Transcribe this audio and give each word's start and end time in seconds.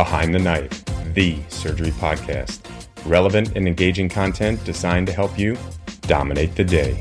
Behind 0.00 0.34
the 0.34 0.38
Knife, 0.38 0.82
the 1.12 1.36
surgery 1.50 1.90
podcast. 1.90 2.60
Relevant 3.04 3.54
and 3.54 3.68
engaging 3.68 4.08
content 4.08 4.64
designed 4.64 5.06
to 5.08 5.12
help 5.12 5.38
you 5.38 5.58
dominate 6.06 6.54
the 6.56 6.64
day. 6.64 6.92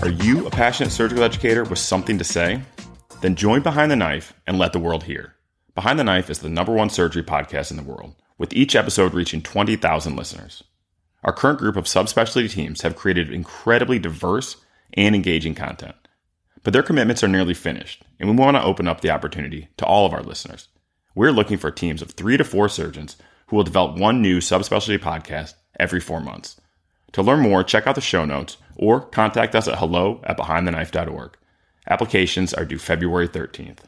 Are 0.00 0.08
you 0.08 0.46
a 0.46 0.50
passionate 0.50 0.90
surgical 0.90 1.22
educator 1.22 1.64
with 1.64 1.78
something 1.78 2.16
to 2.16 2.24
say? 2.24 2.62
Then 3.20 3.34
join 3.34 3.60
Behind 3.60 3.90
the 3.90 3.96
Knife 3.96 4.32
and 4.46 4.58
let 4.58 4.72
the 4.72 4.78
world 4.78 5.04
hear. 5.04 5.34
Behind 5.74 5.98
the 5.98 6.04
Knife 6.04 6.30
is 6.30 6.38
the 6.38 6.48
number 6.48 6.72
one 6.72 6.88
surgery 6.88 7.22
podcast 7.22 7.70
in 7.70 7.76
the 7.76 7.82
world, 7.82 8.14
with 8.38 8.54
each 8.54 8.74
episode 8.74 9.12
reaching 9.12 9.42
20,000 9.42 10.16
listeners. 10.16 10.64
Our 11.24 11.32
current 11.32 11.58
group 11.58 11.76
of 11.76 11.84
subspecialty 11.84 12.50
teams 12.50 12.82
have 12.82 12.96
created 12.96 13.32
incredibly 13.32 13.98
diverse 13.98 14.56
and 14.94 15.14
engaging 15.14 15.54
content. 15.54 15.94
But 16.64 16.72
their 16.72 16.82
commitments 16.82 17.22
are 17.22 17.28
nearly 17.28 17.54
finished, 17.54 18.02
and 18.18 18.28
we 18.28 18.36
want 18.36 18.56
to 18.56 18.62
open 18.62 18.88
up 18.88 19.00
the 19.00 19.10
opportunity 19.10 19.68
to 19.76 19.86
all 19.86 20.04
of 20.04 20.12
our 20.12 20.22
listeners. 20.22 20.68
We're 21.14 21.30
looking 21.32 21.58
for 21.58 21.70
teams 21.70 22.02
of 22.02 22.12
three 22.12 22.36
to 22.36 22.44
four 22.44 22.68
surgeons 22.68 23.16
who 23.46 23.56
will 23.56 23.64
develop 23.64 23.98
one 23.98 24.20
new 24.20 24.38
subspecialty 24.38 24.98
podcast 24.98 25.54
every 25.78 26.00
four 26.00 26.20
months. 26.20 26.60
To 27.12 27.22
learn 27.22 27.40
more, 27.40 27.62
check 27.62 27.86
out 27.86 27.94
the 27.94 28.00
show 28.00 28.24
notes 28.24 28.56
or 28.76 29.00
contact 29.00 29.54
us 29.54 29.68
at 29.68 29.78
hello 29.78 30.20
at 30.24 30.38
behindtheknife.org. 30.38 31.36
Applications 31.88 32.54
are 32.54 32.64
due 32.64 32.78
February 32.78 33.28
13th. 33.28 33.80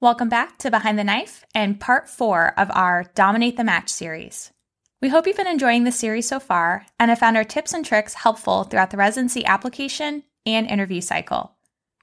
Welcome 0.00 0.28
back 0.28 0.58
to 0.58 0.70
Behind 0.70 0.98
the 0.98 1.04
Knife 1.04 1.44
and 1.54 1.80
part 1.80 2.08
four 2.08 2.58
of 2.58 2.70
our 2.70 3.04
Dominate 3.14 3.56
the 3.56 3.64
Match 3.64 3.88
series. 3.88 4.52
We 5.02 5.10
hope 5.10 5.26
you've 5.26 5.36
been 5.36 5.46
enjoying 5.46 5.84
the 5.84 5.92
series 5.92 6.26
so 6.26 6.40
far 6.40 6.86
and 6.98 7.10
have 7.10 7.18
found 7.18 7.36
our 7.36 7.44
tips 7.44 7.74
and 7.74 7.84
tricks 7.84 8.14
helpful 8.14 8.64
throughout 8.64 8.90
the 8.90 8.96
residency 8.96 9.44
application 9.44 10.22
and 10.46 10.66
interview 10.66 11.02
cycle. 11.02 11.52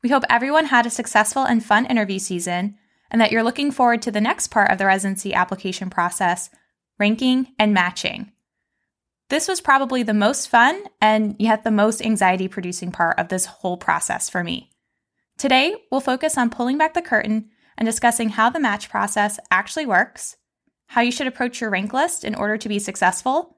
We 0.04 0.09
hope 0.09 0.23
everyone 0.30 0.66
had 0.66 0.86
a 0.86 0.92
successful 0.92 1.44
and 1.44 1.66
fun 1.66 1.88
interview 1.88 2.20
season 2.20 2.78
and 3.09 3.20
that 3.20 3.32
you're 3.32 3.44
looking 3.44 3.72
forward 3.72 4.04
to 4.04 4.12
the 4.12 4.22
next 4.22 4.50
part 4.50 4.70
of 4.70 4.78
the 4.78 4.86
residency 4.86 5.34
application 5.34 5.90
process 5.90 6.52
ranking 7.00 7.48
and 7.58 7.73
matching. 7.73 8.32
This 9.30 9.48
was 9.48 9.60
probably 9.60 10.04
the 10.04 10.14
most 10.14 10.48
fun 10.48 10.84
and 11.02 11.36
yet 11.39 11.64
the 11.64 11.72
most 11.72 12.06
anxiety 12.06 12.48
producing 12.48 12.92
part 12.92 13.17
of 13.17 13.30
this 13.30 13.48
whole 13.48 13.78
process 13.78 14.30
for 14.30 14.44
me. 14.44 14.70
Today, 15.39 15.76
we'll 15.92 16.02
focus 16.02 16.38
on 16.38 16.52
pulling 16.52 16.78
back 16.78 16.94
the 16.94 17.02
curtain 17.02 17.50
and 17.76 17.88
discussing 17.88 18.30
how 18.30 18.52
the 18.52 18.60
match 18.60 18.89
process 18.89 19.39
actually 19.50 19.88
works, 19.88 20.36
how 20.88 21.02
you 21.02 21.12
should 21.12 21.28
approach 21.28 21.62
your 21.62 21.70
rank 21.70 21.94
list 21.94 22.23
in 22.23 22.36
order 22.36 22.58
to 22.58 22.70
be 22.70 22.80
successful, 22.80 23.58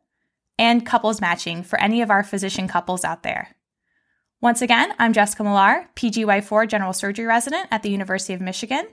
and 0.58 0.86
couples 0.86 1.22
matching 1.22 1.64
for 1.64 1.80
any 1.80 2.02
of 2.02 2.10
our 2.10 2.24
physician 2.24 2.68
couples 2.68 3.04
out 3.04 3.24
there. 3.24 3.56
Once 4.42 4.62
again, 4.62 4.94
I'm 5.00 5.14
Jessica 5.14 5.44
Millar, 5.44 5.88
PGY4 5.96 6.68
General 6.68 6.94
Surgery 6.94 7.26
Resident 7.26 7.68
at 7.72 7.84
the 7.84 7.90
University 7.90 8.34
of 8.34 8.42
Michigan, 8.42 8.88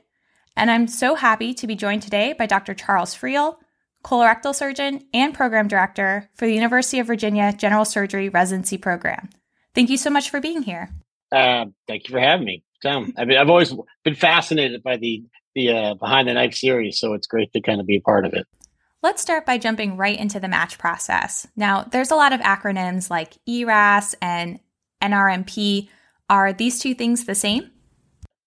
and 0.57 0.71
I'm 0.71 0.89
so 0.89 1.15
happy 1.15 1.55
to 1.55 1.67
be 1.67 1.77
joined 1.77 2.03
today 2.03 2.33
by 2.33 2.47
Dr. 2.47 2.75
Charles 2.75 3.15
Friel, 3.15 3.57
colorectal 4.05 4.55
surgeon 4.55 5.07
and 5.15 5.35
program 5.35 5.69
director 5.69 6.29
for 6.35 6.47
the 6.47 6.55
University 6.55 6.99
of 6.99 7.07
Virginia 7.07 7.53
General 7.53 7.85
Surgery 7.85 8.29
Residency 8.29 8.77
Program. 8.77 9.29
Thank 9.75 9.91
you 9.91 9.97
so 9.97 10.11
much 10.11 10.31
for 10.31 10.41
being 10.41 10.63
here. 10.63 10.91
Uh, 11.31 11.67
thank 11.87 12.09
you 12.09 12.13
for 12.13 12.21
having 12.21 12.45
me. 12.45 12.63
Tom, 12.83 13.15
I 13.17 13.23
I've 13.23 13.49
always 13.49 13.75
been 14.05 14.15
fascinated 14.15 14.83
by 14.83 14.97
the 14.97 15.23
the 15.55 15.71
uh, 15.71 15.95
Behind 15.95 16.29
the 16.29 16.35
Knife 16.35 16.55
series, 16.55 16.99
so 16.99 17.15
it's 17.15 17.27
great 17.27 17.53
to 17.53 17.61
kind 17.61 17.81
of 17.81 17.87
be 17.87 17.97
a 17.97 18.01
part 18.01 18.25
of 18.25 18.35
it. 18.35 18.47
Let's 19.03 19.21
start 19.21 19.45
by 19.45 19.59
jumping 19.59 19.97
right 19.97 20.19
into 20.19 20.39
the 20.39 20.49
match 20.49 20.79
process. 20.79 21.47
Now, 21.57 21.83
there's 21.83 22.13
a 22.13 22.17
lot 22.17 22.33
of 22.33 22.41
acronyms 22.41 23.11
like 23.11 23.35
ERAS 23.49 24.15
and 24.23 24.61
NRMP. 25.03 25.89
Are 26.31 26.53
these 26.53 26.79
two 26.79 26.95
things 26.95 27.25
the 27.25 27.35
same? 27.35 27.71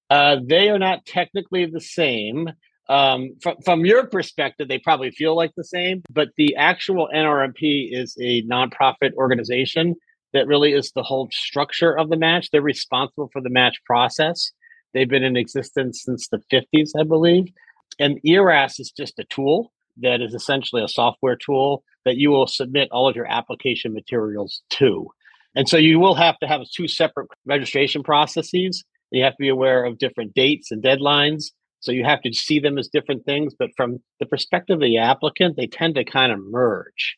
Uh, 0.10 0.38
they 0.42 0.70
are 0.70 0.80
not 0.80 1.06
technically 1.06 1.66
the 1.66 1.82
same. 1.82 2.50
Um, 2.88 3.36
from, 3.42 3.58
from 3.66 3.86
your 3.86 4.06
perspective, 4.06 4.68
they 4.68 4.80
probably 4.80 5.12
feel 5.12 5.36
like 5.36 5.52
the 5.58 5.64
same, 5.64 6.04
but 6.10 6.30
the 6.38 6.56
actual 6.56 7.10
NRMP 7.14 7.90
is 7.92 8.16
a 8.22 8.44
nonprofit 8.44 9.14
organization 9.16 9.96
that 10.34 10.48
really 10.48 10.74
is 10.74 10.92
the 10.92 11.04
whole 11.04 11.28
structure 11.32 11.98
of 11.98 12.10
the 12.10 12.18
match. 12.18 12.52
They're 12.52 12.62
responsible 12.62 13.30
for 13.34 13.42
the 13.42 13.50
match 13.50 13.82
process. 13.86 14.52
They've 14.96 15.10
been 15.10 15.26
in 15.26 15.36
existence 15.36 16.04
since 16.04 16.30
the 16.30 16.42
50s, 16.52 16.92
I 16.98 17.04
believe. 17.04 17.52
And 18.00 18.20
ERAS 18.24 18.80
is 18.80 18.92
just 18.92 19.20
a 19.20 19.26
tool 19.26 19.74
that 19.98 20.22
is 20.22 20.34
essentially 20.34 20.82
a 20.82 20.88
software 20.88 21.36
tool 21.36 21.84
that 22.06 22.16
you 22.16 22.30
will 22.30 22.48
submit 22.48 22.90
all 22.92 23.10
of 23.10 23.16
your 23.16 23.28
application 23.28 23.94
materials 23.94 24.62
to. 24.72 25.08
And 25.54 25.68
so 25.68 25.76
you 25.76 26.00
will 26.00 26.16
have 26.16 26.40
to 26.40 26.48
have 26.48 26.62
two 26.74 26.88
separate 26.88 27.28
registration 27.46 28.04
processes. 28.04 28.86
You 29.12 29.24
have 29.24 29.34
to 29.34 29.42
be 29.42 29.50
aware 29.50 29.84
of 29.84 29.98
different 29.98 30.34
dates 30.34 30.72
and 30.72 30.82
deadlines. 30.82 31.52
So 31.82 31.92
you 31.92 32.06
have 32.06 32.22
to 32.22 32.34
see 32.34 32.60
them 32.60 32.78
as 32.78 32.88
different 32.88 33.26
things. 33.26 33.54
But 33.58 33.72
from 33.76 34.00
the 34.22 34.26
perspective 34.26 34.76
of 34.76 34.82
the 34.82 34.98
applicant, 34.98 35.58
they 35.58 35.68
tend 35.68 35.96
to 35.96 36.06
kind 36.06 36.32
of 36.32 36.40
merge. 36.40 37.18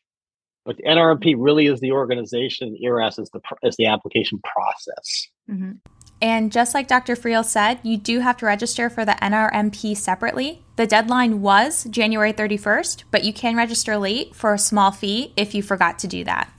But 0.64 0.78
the 0.78 0.82
NRMP 0.82 1.36
really 1.38 1.66
is 1.66 1.80
the 1.80 1.92
organization, 1.92 2.76
ERAS 2.82 3.18
is 3.18 3.30
the 3.30 3.40
is 3.62 3.76
the 3.76 3.86
application 3.86 4.40
process. 4.42 5.28
Mm-hmm. 5.48 5.72
And 6.20 6.50
just 6.50 6.74
like 6.74 6.88
Dr. 6.88 7.14
Friel 7.14 7.44
said, 7.44 7.78
you 7.82 7.96
do 7.96 8.20
have 8.20 8.36
to 8.38 8.46
register 8.46 8.90
for 8.90 9.04
the 9.04 9.12
NRMP 9.12 9.96
separately. 9.96 10.62
The 10.76 10.86
deadline 10.86 11.42
was 11.42 11.84
January 11.84 12.32
31st, 12.32 13.04
but 13.10 13.24
you 13.24 13.32
can 13.32 13.56
register 13.56 13.96
late 13.96 14.34
for 14.34 14.52
a 14.52 14.58
small 14.58 14.90
fee 14.90 15.32
if 15.36 15.54
you 15.54 15.62
forgot 15.62 15.98
to 16.00 16.08
do 16.08 16.24
that. 16.24 16.50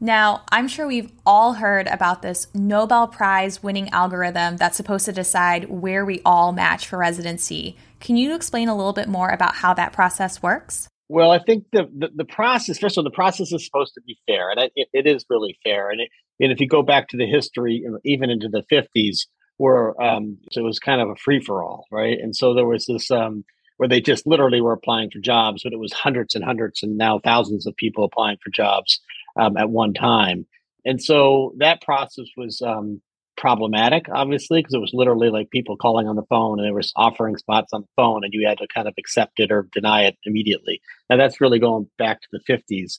Now, 0.00 0.42
I'm 0.50 0.66
sure 0.66 0.86
we've 0.86 1.12
all 1.24 1.54
heard 1.54 1.86
about 1.86 2.22
this 2.22 2.48
Nobel 2.54 3.06
Prize 3.06 3.62
winning 3.62 3.88
algorithm 3.90 4.56
that's 4.56 4.76
supposed 4.76 5.04
to 5.04 5.12
decide 5.12 5.70
where 5.70 6.04
we 6.04 6.20
all 6.24 6.50
match 6.50 6.88
for 6.88 6.98
residency. 6.98 7.76
Can 8.00 8.16
you 8.16 8.34
explain 8.34 8.68
a 8.68 8.76
little 8.76 8.92
bit 8.92 9.08
more 9.08 9.28
about 9.28 9.56
how 9.56 9.74
that 9.74 9.92
process 9.92 10.42
works? 10.42 10.88
Well, 11.12 11.30
I 11.30 11.40
think 11.40 11.66
the, 11.72 11.90
the, 11.94 12.08
the, 12.14 12.24
process, 12.24 12.78
first 12.78 12.96
of 12.96 13.02
all, 13.02 13.04
the 13.04 13.14
process 13.14 13.52
is 13.52 13.66
supposed 13.66 13.92
to 13.92 14.00
be 14.00 14.16
fair, 14.26 14.50
and 14.50 14.70
it, 14.74 14.88
it 14.94 15.06
is 15.06 15.26
really 15.28 15.58
fair. 15.62 15.90
And, 15.90 16.00
it, 16.00 16.08
and 16.40 16.50
if 16.50 16.58
you 16.58 16.66
go 16.66 16.82
back 16.82 17.08
to 17.08 17.18
the 17.18 17.26
history, 17.26 17.84
even 18.02 18.30
into 18.30 18.48
the 18.48 18.62
50s, 18.72 19.26
where 19.58 20.00
um, 20.02 20.38
so 20.52 20.62
it 20.62 20.64
was 20.64 20.78
kind 20.78 21.02
of 21.02 21.10
a 21.10 21.16
free 21.16 21.38
for 21.38 21.62
all, 21.62 21.84
right? 21.92 22.18
And 22.18 22.34
so 22.34 22.54
there 22.54 22.64
was 22.64 22.86
this 22.86 23.10
um, 23.10 23.44
where 23.76 23.90
they 23.90 24.00
just 24.00 24.26
literally 24.26 24.62
were 24.62 24.72
applying 24.72 25.10
for 25.10 25.18
jobs, 25.18 25.64
but 25.64 25.74
it 25.74 25.78
was 25.78 25.92
hundreds 25.92 26.34
and 26.34 26.42
hundreds 26.42 26.82
and 26.82 26.96
now 26.96 27.18
thousands 27.18 27.66
of 27.66 27.76
people 27.76 28.04
applying 28.04 28.38
for 28.42 28.48
jobs 28.48 28.98
um, 29.38 29.58
at 29.58 29.68
one 29.68 29.92
time. 29.92 30.46
And 30.86 31.02
so 31.02 31.52
that 31.58 31.82
process 31.82 32.28
was 32.38 32.62
um, 32.62 33.02
problematic, 33.36 34.06
obviously, 34.12 34.60
because 34.60 34.74
it 34.74 34.80
was 34.80 34.92
literally 34.94 35.30
like 35.30 35.50
people 35.50 35.76
calling 35.76 36.08
on 36.08 36.16
the 36.16 36.26
phone 36.28 36.58
and 36.58 36.66
they 36.66 36.72
were 36.72 36.82
offering 36.96 37.36
spots 37.36 37.72
on 37.72 37.82
the 37.82 37.88
phone 37.96 38.24
and 38.24 38.32
you 38.32 38.46
had 38.46 38.58
to 38.58 38.66
kind 38.72 38.88
of 38.88 38.94
accept 38.98 39.40
it 39.40 39.50
or 39.50 39.68
deny 39.72 40.04
it 40.04 40.16
immediately. 40.24 40.80
Now 41.08 41.16
that's 41.16 41.40
really 41.40 41.58
going 41.58 41.88
back 41.98 42.20
to 42.20 42.28
the 42.32 42.40
50s. 42.40 42.98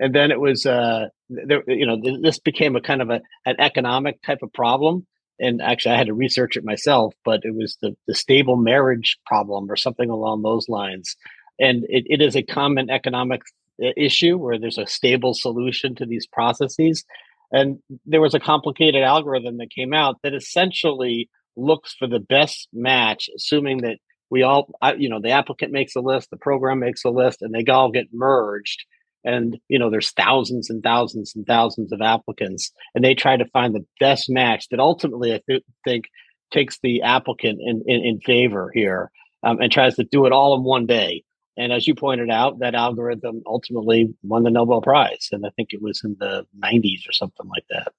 And 0.00 0.14
then 0.14 0.30
it 0.30 0.40
was, 0.40 0.64
uh, 0.64 1.08
there, 1.28 1.62
you 1.66 1.86
know, 1.86 2.00
this 2.22 2.38
became 2.38 2.76
a 2.76 2.80
kind 2.80 3.02
of 3.02 3.10
a, 3.10 3.20
an 3.44 3.56
economic 3.58 4.22
type 4.22 4.38
of 4.42 4.52
problem. 4.52 5.06
And 5.38 5.60
actually, 5.60 5.94
I 5.94 5.98
had 5.98 6.06
to 6.06 6.14
research 6.14 6.56
it 6.56 6.64
myself, 6.64 7.14
but 7.24 7.40
it 7.42 7.54
was 7.54 7.76
the, 7.82 7.94
the 8.06 8.14
stable 8.14 8.56
marriage 8.56 9.18
problem 9.26 9.70
or 9.70 9.76
something 9.76 10.08
along 10.08 10.42
those 10.42 10.68
lines. 10.68 11.16
And 11.58 11.84
it, 11.88 12.04
it 12.08 12.22
is 12.22 12.36
a 12.36 12.42
common 12.42 12.90
economic 12.90 13.42
uh, 13.82 13.88
issue 13.96 14.38
where 14.38 14.58
there's 14.58 14.78
a 14.78 14.86
stable 14.86 15.34
solution 15.34 15.94
to 15.96 16.06
these 16.06 16.26
processes 16.26 17.04
and 17.52 17.78
there 18.06 18.20
was 18.20 18.34
a 18.34 18.40
complicated 18.40 19.02
algorithm 19.02 19.58
that 19.58 19.70
came 19.70 19.92
out 19.92 20.16
that 20.22 20.34
essentially 20.34 21.28
looks 21.56 21.94
for 21.94 22.08
the 22.08 22.18
best 22.18 22.68
match, 22.72 23.28
assuming 23.36 23.78
that 23.78 23.98
we 24.30 24.42
all, 24.42 24.72
you 24.96 25.10
know, 25.10 25.20
the 25.20 25.30
applicant 25.30 25.72
makes 25.72 25.94
a 25.94 26.00
list, 26.00 26.30
the 26.30 26.38
program 26.38 26.78
makes 26.78 27.04
a 27.04 27.10
list, 27.10 27.42
and 27.42 27.54
they 27.54 27.70
all 27.70 27.90
get 27.90 28.06
merged. 28.12 28.84
And, 29.24 29.58
you 29.68 29.78
know, 29.78 29.90
there's 29.90 30.10
thousands 30.12 30.70
and 30.70 30.82
thousands 30.82 31.34
and 31.36 31.46
thousands 31.46 31.92
of 31.92 32.00
applicants, 32.00 32.72
and 32.94 33.04
they 33.04 33.14
try 33.14 33.36
to 33.36 33.44
find 33.52 33.74
the 33.74 33.86
best 34.00 34.30
match 34.30 34.66
that 34.70 34.80
ultimately 34.80 35.34
I 35.34 35.40
th- 35.46 35.62
think 35.84 36.06
takes 36.50 36.78
the 36.82 37.02
applicant 37.02 37.58
in, 37.60 37.82
in, 37.86 38.04
in 38.04 38.20
favor 38.20 38.70
here 38.74 39.10
um, 39.42 39.60
and 39.60 39.70
tries 39.70 39.96
to 39.96 40.04
do 40.04 40.26
it 40.26 40.32
all 40.32 40.56
in 40.56 40.64
one 40.64 40.86
day. 40.86 41.24
And 41.56 41.72
as 41.72 41.86
you 41.86 41.94
pointed 41.94 42.30
out, 42.30 42.60
that 42.60 42.74
algorithm 42.74 43.42
ultimately 43.46 44.14
won 44.22 44.42
the 44.42 44.50
Nobel 44.50 44.80
Prize. 44.80 45.28
And 45.32 45.44
I 45.44 45.50
think 45.50 45.72
it 45.72 45.82
was 45.82 46.02
in 46.02 46.16
the 46.18 46.46
90s 46.62 47.08
or 47.08 47.12
something 47.12 47.46
like 47.48 47.64
that. 47.70 47.92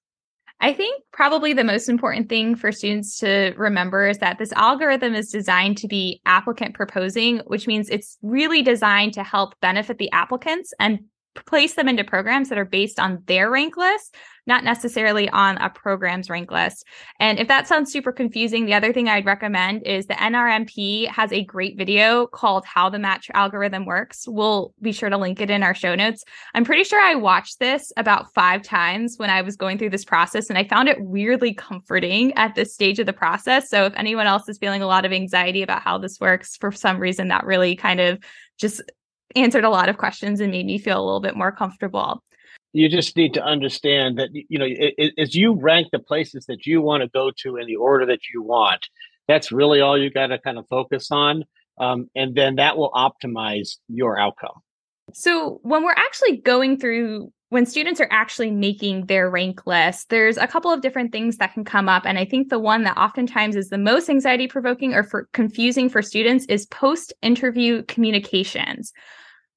I 0.60 0.72
think 0.72 1.02
probably 1.12 1.52
the 1.52 1.64
most 1.64 1.88
important 1.88 2.28
thing 2.28 2.54
for 2.56 2.72
students 2.72 3.18
to 3.18 3.52
remember 3.56 4.08
is 4.08 4.18
that 4.18 4.38
this 4.38 4.52
algorithm 4.52 5.14
is 5.14 5.30
designed 5.30 5.76
to 5.78 5.88
be 5.88 6.20
applicant 6.24 6.74
proposing, 6.74 7.38
which 7.46 7.66
means 7.66 7.90
it's 7.90 8.16
really 8.22 8.62
designed 8.62 9.12
to 9.14 9.22
help 9.22 9.58
benefit 9.60 9.98
the 9.98 10.10
applicants 10.12 10.72
and 10.80 11.00
place 11.42 11.74
them 11.74 11.88
into 11.88 12.04
programs 12.04 12.48
that 12.48 12.58
are 12.58 12.64
based 12.64 12.98
on 12.98 13.22
their 13.26 13.50
rank 13.50 13.76
list, 13.76 14.14
not 14.46 14.62
necessarily 14.62 15.28
on 15.30 15.56
a 15.56 15.70
program's 15.70 16.28
rank 16.28 16.50
list. 16.50 16.86
And 17.18 17.38
if 17.38 17.48
that 17.48 17.66
sounds 17.66 17.90
super 17.90 18.12
confusing, 18.12 18.66
the 18.66 18.74
other 18.74 18.92
thing 18.92 19.08
I'd 19.08 19.24
recommend 19.24 19.86
is 19.86 20.06
the 20.06 20.14
NRMP 20.14 21.08
has 21.08 21.32
a 21.32 21.44
great 21.44 21.78
video 21.78 22.26
called 22.26 22.66
How 22.66 22.90
the 22.90 22.98
Match 22.98 23.30
Algorithm 23.32 23.86
Works. 23.86 24.26
We'll 24.28 24.74
be 24.82 24.92
sure 24.92 25.08
to 25.08 25.16
link 25.16 25.40
it 25.40 25.50
in 25.50 25.62
our 25.62 25.74
show 25.74 25.94
notes. 25.94 26.24
I'm 26.54 26.64
pretty 26.64 26.84
sure 26.84 27.00
I 27.00 27.14
watched 27.14 27.58
this 27.58 27.92
about 27.96 28.32
five 28.34 28.62
times 28.62 29.14
when 29.16 29.30
I 29.30 29.42
was 29.42 29.56
going 29.56 29.78
through 29.78 29.90
this 29.90 30.04
process, 30.04 30.50
and 30.50 30.58
I 30.58 30.64
found 30.64 30.88
it 30.88 31.00
weirdly 31.00 31.54
comforting 31.54 32.34
at 32.34 32.54
this 32.54 32.74
stage 32.74 32.98
of 32.98 33.06
the 33.06 33.12
process. 33.12 33.70
So 33.70 33.86
if 33.86 33.94
anyone 33.96 34.26
else 34.26 34.48
is 34.48 34.58
feeling 34.58 34.82
a 34.82 34.86
lot 34.86 35.04
of 35.04 35.12
anxiety 35.12 35.62
about 35.62 35.82
how 35.82 35.98
this 35.98 36.20
works, 36.20 36.56
for 36.56 36.70
some 36.70 36.98
reason, 36.98 37.28
that 37.28 37.46
really 37.46 37.76
kind 37.76 38.00
of 38.00 38.18
just 38.58 38.82
answered 39.34 39.64
a 39.64 39.70
lot 39.70 39.88
of 39.88 39.98
questions 39.98 40.40
and 40.40 40.50
made 40.50 40.66
me 40.66 40.78
feel 40.78 40.98
a 40.98 41.04
little 41.04 41.20
bit 41.20 41.36
more 41.36 41.52
comfortable. 41.52 42.22
You 42.72 42.88
just 42.88 43.16
need 43.16 43.34
to 43.34 43.42
understand 43.42 44.18
that 44.18 44.30
you 44.32 44.58
know 44.58 44.66
as 45.16 45.34
you 45.34 45.54
rank 45.54 45.88
the 45.92 46.00
places 46.00 46.46
that 46.46 46.66
you 46.66 46.80
want 46.80 47.02
to 47.02 47.08
go 47.08 47.30
to 47.42 47.56
in 47.56 47.66
the 47.66 47.76
order 47.76 48.06
that 48.06 48.20
you 48.32 48.42
want. 48.42 48.88
That's 49.26 49.50
really 49.50 49.80
all 49.80 49.96
you 49.96 50.10
got 50.10 50.26
to 50.26 50.38
kind 50.38 50.58
of 50.58 50.66
focus 50.68 51.08
on, 51.10 51.44
um, 51.78 52.10
and 52.14 52.34
then 52.34 52.56
that 52.56 52.76
will 52.76 52.90
optimize 52.90 53.76
your 53.88 54.18
outcome. 54.18 54.60
So 55.14 55.60
when 55.62 55.82
we're 55.82 55.92
actually 55.92 56.38
going 56.38 56.78
through 56.78 57.32
when 57.54 57.66
students 57.66 58.00
are 58.00 58.08
actually 58.10 58.50
making 58.50 59.06
their 59.06 59.30
rank 59.30 59.64
list, 59.64 60.08
there's 60.08 60.36
a 60.36 60.46
couple 60.46 60.72
of 60.72 60.80
different 60.80 61.12
things 61.12 61.36
that 61.36 61.54
can 61.54 61.64
come 61.64 61.88
up. 61.88 62.04
And 62.04 62.18
I 62.18 62.24
think 62.24 62.48
the 62.48 62.58
one 62.58 62.82
that 62.82 62.96
oftentimes 62.96 63.54
is 63.54 63.68
the 63.68 63.78
most 63.78 64.10
anxiety 64.10 64.48
provoking 64.48 64.92
or 64.92 65.04
for 65.04 65.28
confusing 65.32 65.88
for 65.88 66.02
students 66.02 66.46
is 66.46 66.66
post 66.66 67.12
interview 67.22 67.84
communications. 67.84 68.92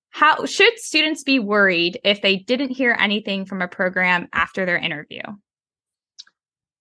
How 0.10 0.46
should 0.46 0.78
students 0.80 1.24
be 1.24 1.40
worried 1.40 2.00
if 2.04 2.22
they 2.22 2.38
didn't 2.38 2.70
hear 2.70 2.96
anything 2.98 3.46
from 3.46 3.62
a 3.62 3.68
program 3.68 4.28
after 4.34 4.66
their 4.66 4.78
interview? 4.78 5.22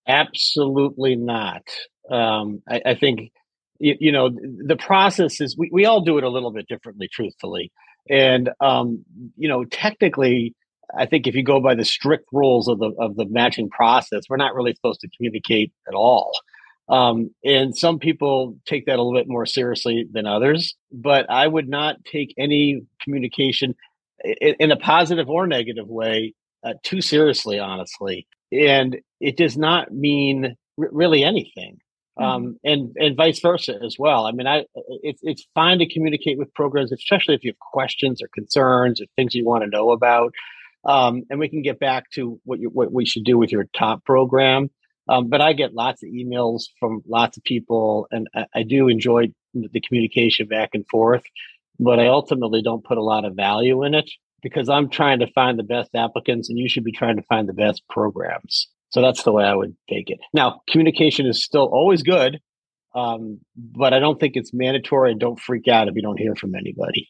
Absolutely 0.07 1.15
not. 1.15 1.63
Um, 2.09 2.61
I, 2.67 2.81
I, 2.85 2.95
think 2.95 3.31
you, 3.79 3.95
you, 3.99 4.11
know 4.11 4.29
the 4.29 4.77
process 4.77 5.41
is 5.41 5.57
we, 5.57 5.69
we 5.71 5.85
all 5.85 6.01
do 6.01 6.17
it 6.17 6.23
a 6.23 6.29
little 6.29 6.51
bit 6.51 6.67
differently, 6.67 7.09
truthfully, 7.11 7.71
and 8.09 8.49
um, 8.61 9.03
you 9.35 9.49
know 9.49 9.65
technically 9.65 10.55
I 10.95 11.05
think 11.05 11.27
if 11.27 11.35
you 11.35 11.43
go 11.43 11.59
by 11.59 11.75
the 11.75 11.83
strict 11.83 12.25
rules 12.31 12.67
of 12.67 12.79
the 12.79 12.91
of 12.97 13.15
the 13.15 13.25
matching 13.25 13.69
process, 13.69 14.23
we're 14.29 14.37
not 14.37 14.55
really 14.55 14.73
supposed 14.73 15.01
to 15.01 15.09
communicate 15.15 15.73
at 15.87 15.93
all. 15.93 16.31
Um, 16.89 17.31
and 17.43 17.77
some 17.77 17.99
people 17.99 18.57
take 18.65 18.85
that 18.85 18.97
a 18.97 19.01
little 19.01 19.19
bit 19.19 19.27
more 19.27 19.45
seriously 19.45 20.05
than 20.11 20.25
others. 20.25 20.75
But 20.91 21.29
I 21.29 21.47
would 21.47 21.67
not 21.67 22.03
take 22.05 22.33
any 22.37 22.83
communication 23.01 23.75
in, 24.23 24.55
in 24.59 24.71
a 24.71 24.77
positive 24.77 25.29
or 25.29 25.47
negative 25.47 25.87
way 25.87 26.33
uh, 26.63 26.73
too 26.83 27.01
seriously, 27.01 27.59
honestly. 27.59 28.27
And 28.51 28.97
it 29.19 29.37
does 29.37 29.57
not 29.57 29.91
mean 29.91 30.55
r- 30.79 30.89
really 30.91 31.23
anything. 31.23 31.79
Mm-hmm. 32.17 32.23
Um, 32.23 32.59
and 32.63 32.95
and 32.97 33.15
vice 33.15 33.39
versa 33.39 33.77
as 33.85 33.97
well. 33.99 34.25
I 34.25 34.31
mean, 34.31 34.47
I 34.47 34.65
it's 35.03 35.19
it's 35.21 35.45
fine 35.53 35.79
to 35.79 35.93
communicate 35.93 36.37
with 36.39 36.53
programs, 36.53 36.91
especially 36.91 37.35
if 37.35 37.43
you 37.43 37.51
have 37.51 37.59
questions 37.59 38.23
or 38.23 38.27
concerns 38.33 38.99
or 38.99 39.05
things 39.15 39.35
you 39.35 39.45
want 39.45 39.63
to 39.63 39.69
know 39.69 39.91
about. 39.91 40.33
Um, 40.83 41.23
and 41.29 41.39
we 41.39 41.49
can 41.49 41.61
get 41.61 41.79
back 41.79 42.09
to 42.11 42.39
what 42.45 42.59
you, 42.59 42.69
what 42.69 42.91
we 42.91 43.05
should 43.05 43.23
do 43.23 43.37
with 43.37 43.51
your 43.51 43.65
top 43.77 44.03
program. 44.05 44.69
Um, 45.09 45.27
but 45.27 45.41
I 45.41 45.53
get 45.53 45.73
lots 45.73 46.03
of 46.03 46.09
emails 46.09 46.63
from 46.79 47.01
lots 47.07 47.37
of 47.37 47.43
people, 47.43 48.07
and 48.11 48.27
I, 48.35 48.45
I, 48.55 48.63
do 48.63 48.87
enjoy 48.89 49.31
the 49.53 49.81
communication 49.81 50.47
back 50.47 50.71
and 50.73 50.85
forth. 50.87 51.23
But 51.79 51.99
I 51.99 52.07
ultimately 52.07 52.61
don't 52.61 52.83
put 52.83 52.97
a 52.97 53.03
lot 53.03 53.23
of 53.23 53.35
value 53.35 53.83
in 53.83 53.93
it 53.93 54.09
because 54.41 54.67
I'm 54.69 54.89
trying 54.89 55.19
to 55.19 55.31
find 55.33 55.57
the 55.57 55.63
best 55.63 55.91
applicants, 55.95 56.49
and 56.49 56.57
you 56.57 56.67
should 56.67 56.83
be 56.83 56.91
trying 56.91 57.15
to 57.17 57.23
find 57.23 57.47
the 57.47 57.53
best 57.53 57.83
programs. 57.89 58.67
So 58.89 59.01
that's 59.01 59.23
the 59.23 59.31
way 59.31 59.43
I 59.43 59.53
would 59.53 59.75
take 59.89 60.09
it. 60.09 60.19
Now, 60.33 60.61
communication 60.69 61.25
is 61.25 61.43
still 61.43 61.65
always 61.65 62.03
good, 62.03 62.39
um, 62.95 63.39
but 63.55 63.93
I 63.93 63.99
don't 63.99 64.19
think 64.19 64.35
it's 64.35 64.53
mandatory. 64.53 65.11
And 65.11 65.19
don't 65.19 65.39
freak 65.39 65.67
out 65.67 65.87
if 65.87 65.95
you 65.95 66.01
don't 66.01 66.19
hear 66.19 66.35
from 66.35 66.55
anybody. 66.55 67.07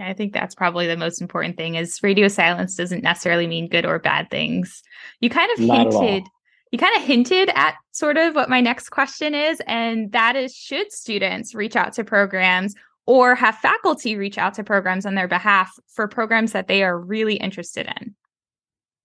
I 0.00 0.12
think 0.12 0.32
that's 0.32 0.54
probably 0.54 0.86
the 0.86 0.96
most 0.96 1.20
important 1.20 1.56
thing 1.56 1.74
is 1.74 2.02
radio 2.02 2.28
silence 2.28 2.74
doesn't 2.74 3.02
necessarily 3.02 3.46
mean 3.46 3.68
good 3.68 3.86
or 3.86 3.98
bad 3.98 4.30
things. 4.30 4.82
You 5.20 5.30
kind 5.30 5.50
of 5.52 5.60
Not 5.60 5.92
hinted 5.92 6.28
you 6.76 6.86
kind 6.86 6.96
of 6.96 7.02
hinted 7.02 7.50
at 7.54 7.74
sort 7.92 8.16
of 8.16 8.34
what 8.34 8.48
my 8.48 8.60
next 8.60 8.90
question 8.90 9.34
is 9.34 9.60
and 9.66 10.12
that 10.12 10.36
is 10.36 10.54
should 10.54 10.92
students 10.92 11.54
reach 11.54 11.76
out 11.76 11.92
to 11.94 12.04
programs 12.04 12.74
or 13.06 13.34
have 13.34 13.56
faculty 13.56 14.16
reach 14.16 14.38
out 14.38 14.54
to 14.54 14.64
programs 14.64 15.06
on 15.06 15.14
their 15.14 15.28
behalf 15.28 15.70
for 15.88 16.08
programs 16.08 16.52
that 16.52 16.68
they 16.68 16.82
are 16.82 16.98
really 16.98 17.36
interested 17.36 17.86
in? 18.00 18.14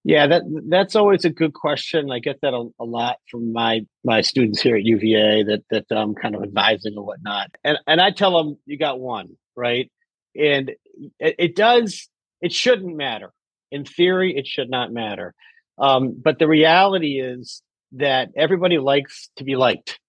Yeah, 0.03 0.25
that 0.25 0.41
that's 0.67 0.95
always 0.95 1.25
a 1.25 1.29
good 1.29 1.53
question. 1.53 2.11
I 2.11 2.17
get 2.17 2.41
that 2.41 2.55
a, 2.55 2.67
a, 2.79 2.83
lot 2.83 3.17
from 3.29 3.53
my 3.53 3.81
my 4.03 4.21
students 4.21 4.59
here 4.59 4.75
at 4.75 4.83
UVA 4.83 5.43
that 5.43 5.63
that 5.69 5.85
I'm 5.91 6.15
kind 6.15 6.35
of 6.35 6.41
advising 6.41 6.93
and 6.95 7.05
whatnot. 7.05 7.51
And 7.63 7.77
and 7.85 8.01
I 8.01 8.09
tell 8.09 8.35
them 8.35 8.57
you 8.65 8.79
got 8.79 8.99
one, 8.99 9.37
right? 9.55 9.91
and 10.35 10.71
it, 11.19 11.35
it 11.37 11.55
does 11.55 12.09
it 12.41 12.53
shouldn't 12.53 12.95
matter 12.95 13.31
in 13.71 13.85
theory 13.85 14.35
it 14.35 14.47
should 14.47 14.69
not 14.69 14.91
matter 14.91 15.33
um, 15.81 16.15
but 16.23 16.39
the 16.39 16.47
reality 16.47 17.19
is 17.19 17.61
that 17.93 18.29
everybody 18.37 18.77
likes 18.77 19.29
to 19.35 19.43
be 19.43 19.55
liked 19.57 19.99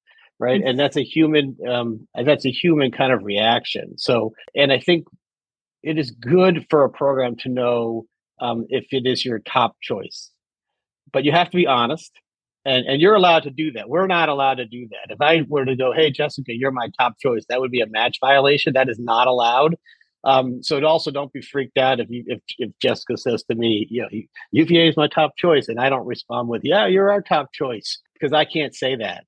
right? 0.43 0.61
Mm-hmm. 0.61 0.69
and 0.69 0.79
that's 0.79 0.97
a 0.97 1.05
human 1.05 1.57
um, 1.69 2.09
that's 2.15 2.45
a 2.45 2.51
human 2.51 2.91
kind 2.91 3.13
of 3.13 3.23
reaction. 3.23 3.97
So 3.97 4.35
and 4.55 4.73
i 4.73 4.79
think 4.79 5.07
it 5.83 5.99
is 5.99 6.11
good 6.11 6.67
for 6.69 6.85
a 6.85 6.91
program 6.91 7.37
to 7.37 7.49
know 7.49 8.07
um, 8.41 8.67
if 8.69 8.87
it 8.93 9.07
is 9.07 9.25
your 9.25 9.41
top 9.41 9.77
choice. 9.81 10.31
But 11.13 11.25
you 11.25 11.33
have 11.33 11.51
to 11.51 11.57
be 11.57 11.67
honest 11.67 12.13
and 12.65 12.87
and 12.87 13.01
you're 13.01 13.15
allowed 13.15 13.45
to 13.45 13.51
do 13.51 13.73
that. 13.73 13.89
We're 13.89 14.07
not 14.07 14.29
allowed 14.29 14.57
to 14.57 14.67
do 14.67 14.89
that. 14.91 15.13
If 15.13 15.21
i 15.21 15.43
were 15.49 15.65
to 15.65 15.77
go 15.77 15.93
hey 15.93 16.11
jessica 16.11 16.53
you're 16.55 16.73
my 16.73 16.89
top 16.99 17.19
choice 17.19 17.45
that 17.49 17.61
would 17.61 17.71
be 17.71 17.81
a 17.81 17.87
match 17.87 18.19
violation. 18.21 18.73
That 18.73 18.89
is 18.89 18.99
not 18.99 19.29
allowed 19.29 19.77
um, 20.25 20.63
so 20.63 20.85
also 20.85 21.11
don't 21.11 21.33
be 21.33 21.43
freaked 21.43 21.79
out 21.79 22.01
if 22.01 22.09
you 22.11 22.25
if, 22.27 22.41
if 22.59 22.71
Jessica 22.81 23.17
says 23.17 23.43
to 23.45 23.55
me, 23.55 23.87
you 23.91 24.03
know, 24.03 24.09
UVA 24.53 24.89
is 24.89 24.97
my 24.97 25.09
top 25.09 25.37
choice, 25.37 25.69
and 25.69 25.81
I 25.81 25.89
don't 25.89 26.07
respond 26.07 26.49
with, 26.49 26.63
yeah, 26.65 26.87
you're 26.87 27.11
our 27.11 27.23
top 27.23 27.53
choice 27.53 27.99
because 28.15 28.33
I 28.33 28.45
can't 28.45 28.75
say 28.75 28.97
that, 28.97 29.25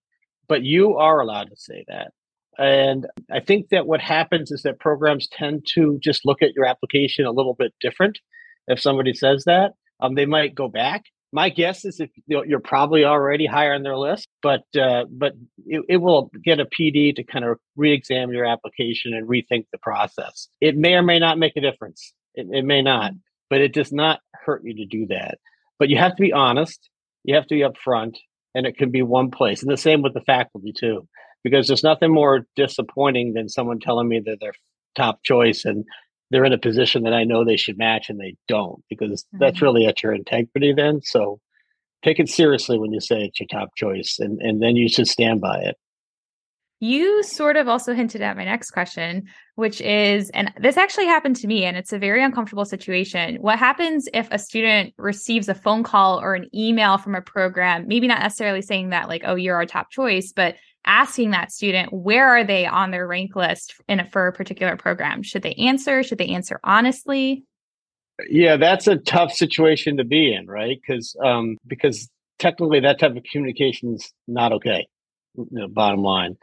but 0.49 0.62
you 0.62 0.96
are 0.96 1.20
allowed 1.20 1.50
to 1.50 1.56
say 1.56 1.85
that. 1.88 2.12
And 2.56 3.06
I 3.32 3.41
think 3.41 3.70
that 3.70 3.87
what 3.87 4.00
happens 4.00 4.52
is 4.52 4.62
that 4.62 4.79
programs 4.79 5.26
tend 5.29 5.67
to 5.75 5.99
just 6.00 6.25
look 6.25 6.41
at 6.41 6.55
your 6.55 6.67
application 6.67 7.26
a 7.26 7.32
little 7.32 7.55
bit 7.55 7.75
different. 7.81 8.19
If 8.69 8.81
somebody 8.81 9.12
says 9.12 9.44
that, 9.44 9.73
um, 10.00 10.14
they 10.14 10.26
might 10.26 10.55
go 10.55 10.69
back 10.69 11.05
my 11.34 11.48
guess 11.48 11.84
is 11.84 11.98
if 11.98 12.10
you're 12.28 12.60
probably 12.60 13.04
already 13.04 13.44
higher 13.44 13.75
on 13.75 13.82
their 13.82 13.96
list, 13.96 14.28
but 14.40 14.62
uh, 14.81 15.04
but 15.10 15.32
it, 15.66 15.84
it, 15.88 15.96
will 15.96 16.31
get 16.44 16.60
a 16.60 16.64
PD 16.64 17.14
to 17.16 17.25
kind 17.25 17.44
of 17.44 17.58
re-examine 17.75 18.36
your 18.36 18.46
application 18.46 19.12
and 19.14 19.28
rethink 19.28 19.66
the 19.72 19.78
process. 19.82 20.48
It 20.60 20.76
may 20.76 20.94
or 20.94 21.02
may 21.02 21.19
not 21.19 21.36
make 21.36 21.56
a 21.56 21.60
difference. 21.60 22.12
It, 22.36 22.46
it 22.52 22.64
may 22.64 22.82
not, 22.82 23.14
but 23.50 23.60
it 23.60 23.73
does 23.73 23.92
not 23.92 24.20
hurt 24.32 24.62
you 24.64 24.76
to 24.76 24.87
do 24.87 25.09
that. 25.09 25.38
But 25.80 25.88
you 25.88 25.99
have 25.99 26.14
to 26.14 26.23
be 26.23 26.32
honest. 26.32 26.88
You 27.25 27.35
have 27.35 27.49
to 27.49 27.56
be 27.56 27.62
upfront, 27.62 28.14
and 28.54 28.64
it 28.64 28.76
can 28.76 28.92
be 28.92 29.02
one 29.02 29.32
place. 29.32 29.61
And 29.61 29.73
the 29.73 29.76
same 29.76 30.02
with 30.02 30.14
the 30.14 30.20
faculty 30.20 30.73
too, 30.73 31.09
because 31.42 31.66
there's 31.66 31.82
nothing 31.82 32.14
more 32.14 32.47
disappointing 32.54 33.32
than 33.35 33.49
someone 33.49 33.80
telling 33.80 34.06
me 34.06 34.23
that 34.25 34.38
they're 34.40 34.54
top 34.94 35.18
choice 35.25 35.64
and 35.64 35.85
they're 36.31 36.45
in 36.45 36.52
a 36.52 36.59
position 36.59 37.04
that 37.04 37.12
I 37.12 37.25
know 37.25 37.45
they 37.45 37.57
should 37.57 37.78
match 37.78 38.09
and 38.09 38.19
they 38.19 38.37
don't 38.49 38.83
because 38.88 39.25
mm-hmm. 39.25 39.38
that's 39.38 39.62
really 39.62 39.87
at 39.87 40.02
your 40.02 40.12
integrity 40.12 40.73
then. 40.73 41.00
So 41.02 41.40
take 42.02 42.19
it 42.19 42.28
seriously 42.28 42.78
when 42.78 42.93
you 42.93 43.00
say 43.00 43.25
it's 43.25 43.40
your 43.40 43.47
top 43.47 43.71
choice 43.76 44.19
and, 44.19 44.40
and 44.40 44.62
then 44.62 44.76
you 44.76 44.88
should 44.88 45.09
stand 45.09 45.40
by 45.40 45.59
it. 45.61 45.76
You 46.81 47.23
sort 47.23 47.57
of 47.57 47.66
also 47.66 47.95
hinted 47.95 48.21
at 48.21 48.37
my 48.37 48.45
next 48.45 48.73
question, 48.73 49.25
which 49.54 49.81
is, 49.81 50.28
and 50.31 50.52
this 50.61 50.76
actually 50.76 51.07
happened 51.07 51.37
to 51.37 51.47
me, 51.47 51.64
and 51.64 51.78
it's 51.78 51.95
a 51.95 51.99
very 51.99 52.23
uncomfortable 52.23 52.66
situation. 52.66 53.37
What 53.37 53.59
happens 53.59 54.07
if 54.12 54.28
a 54.31 54.38
student 54.38 54.93
receives 54.99 55.49
a 55.49 55.54
phone 55.54 55.83
call 55.83 56.21
or 56.21 56.35
an 56.35 56.50
email 56.54 56.99
from 56.99 57.14
a 57.14 57.23
program, 57.23 57.87
maybe 57.87 58.07
not 58.07 58.21
necessarily 58.21 58.61
saying 58.61 58.90
that, 58.90 59.09
like, 59.09 59.23
oh, 59.25 59.35
you're 59.35 59.57
our 59.57 59.64
top 59.64 59.90
choice, 59.90 60.33
but 60.35 60.57
asking 60.87 61.31
that 61.31 61.53
student 61.53 61.93
where 61.93 62.29
are 62.29 62.45
they 62.45 62.67
on 62.67 62.91
their 62.91 63.07
rank 63.07 63.37
list 63.37 63.75
in 63.88 64.00
a, 64.00 64.11
for 64.11 64.26
a 64.26 64.33
particular 64.33 64.76
program? 64.76 65.23
Should 65.23 65.43
they 65.43 65.55
answer? 65.55 66.03
Should 66.03 66.19
they 66.19 66.29
answer 66.29 66.61
honestly? 66.64 67.45
Yeah 68.29 68.57
that's 68.57 68.87
a 68.87 68.97
tough 68.97 69.33
situation 69.33 69.97
to 69.97 70.05
be 70.05 70.33
in 70.33 70.47
right? 70.47 70.79
Because 70.81 71.17
um 71.25 71.57
because 71.67 72.09
technically 72.38 72.81
that 72.81 72.99
type 72.99 73.17
of 73.17 73.25
communication 73.31 73.95
is 73.95 74.12
not 74.26 74.53
okay 74.53 74.87
you 75.37 75.47
know, 75.50 75.69
bottom 75.69 76.03
line. 76.03 76.37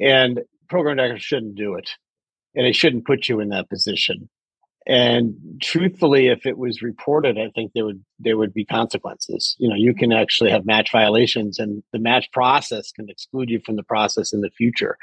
And 0.00 0.40
program 0.68 0.96
directors 0.96 1.22
shouldn't 1.22 1.54
do 1.54 1.74
it 1.74 1.90
and 2.54 2.66
it 2.66 2.74
shouldn't 2.74 3.06
put 3.06 3.28
you 3.28 3.40
in 3.40 3.50
that 3.50 3.68
position 3.68 4.28
and 4.86 5.34
truthfully, 5.62 6.28
if 6.28 6.44
it 6.44 6.58
was 6.58 6.82
reported, 6.82 7.38
I 7.38 7.50
think 7.54 7.72
there 7.72 7.84
would 7.84 8.02
there 8.18 8.36
would 8.36 8.52
be 8.52 8.64
consequences. 8.64 9.56
You 9.58 9.68
know, 9.68 9.76
you 9.76 9.94
can 9.94 10.12
actually 10.12 10.50
have 10.50 10.66
match 10.66 10.90
violations, 10.90 11.58
and 11.58 11.82
the 11.92 11.98
match 11.98 12.30
process 12.32 12.90
can 12.90 13.08
exclude 13.08 13.48
you 13.48 13.60
from 13.64 13.76
the 13.76 13.84
process 13.84 14.32
in 14.32 14.40
the 14.40 14.50
future. 14.50 14.96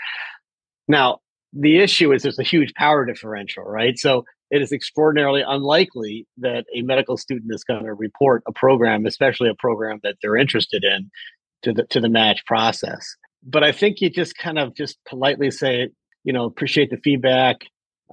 Now, 0.88 1.20
the 1.54 1.78
issue 1.78 2.12
is 2.12 2.24
there's 2.24 2.40
a 2.40 2.44
huge 2.44 2.74
power 2.74 3.06
differential, 3.06 3.64
right? 3.64 3.98
So 3.98 4.26
it 4.52 4.62
is 4.62 4.72
extraordinarily 4.72 5.44
unlikely 5.48 6.28
that 6.38 6.66
a 6.76 6.82
medical 6.82 7.18
student 7.18 7.54
is 7.54 7.64
going 7.64 7.86
to 7.86 7.94
report 7.94 8.44
a 8.48 8.52
program, 8.52 9.06
especially 9.06 9.50
a 9.50 9.56
program 9.56 10.00
that 10.04 10.16
they're 10.22 10.38
interested 10.38 10.84
in, 10.84 11.10
to 11.64 11.74
the 11.74 11.86
to 11.86 12.02
the 12.02 12.10
match 12.10 12.46
process. 12.46 13.16
But 13.44 13.64
I 13.64 13.72
think 13.72 14.02
you 14.02 14.10
just 14.10 14.38
kind 14.38 14.60
of 14.60 14.76
just 14.76 14.98
politely 15.08 15.52
say, 15.52 15.90
you 16.24 16.34
know, 16.34 16.46
appreciate 16.46 16.90
the 16.90 16.98
feedback. 16.98 17.62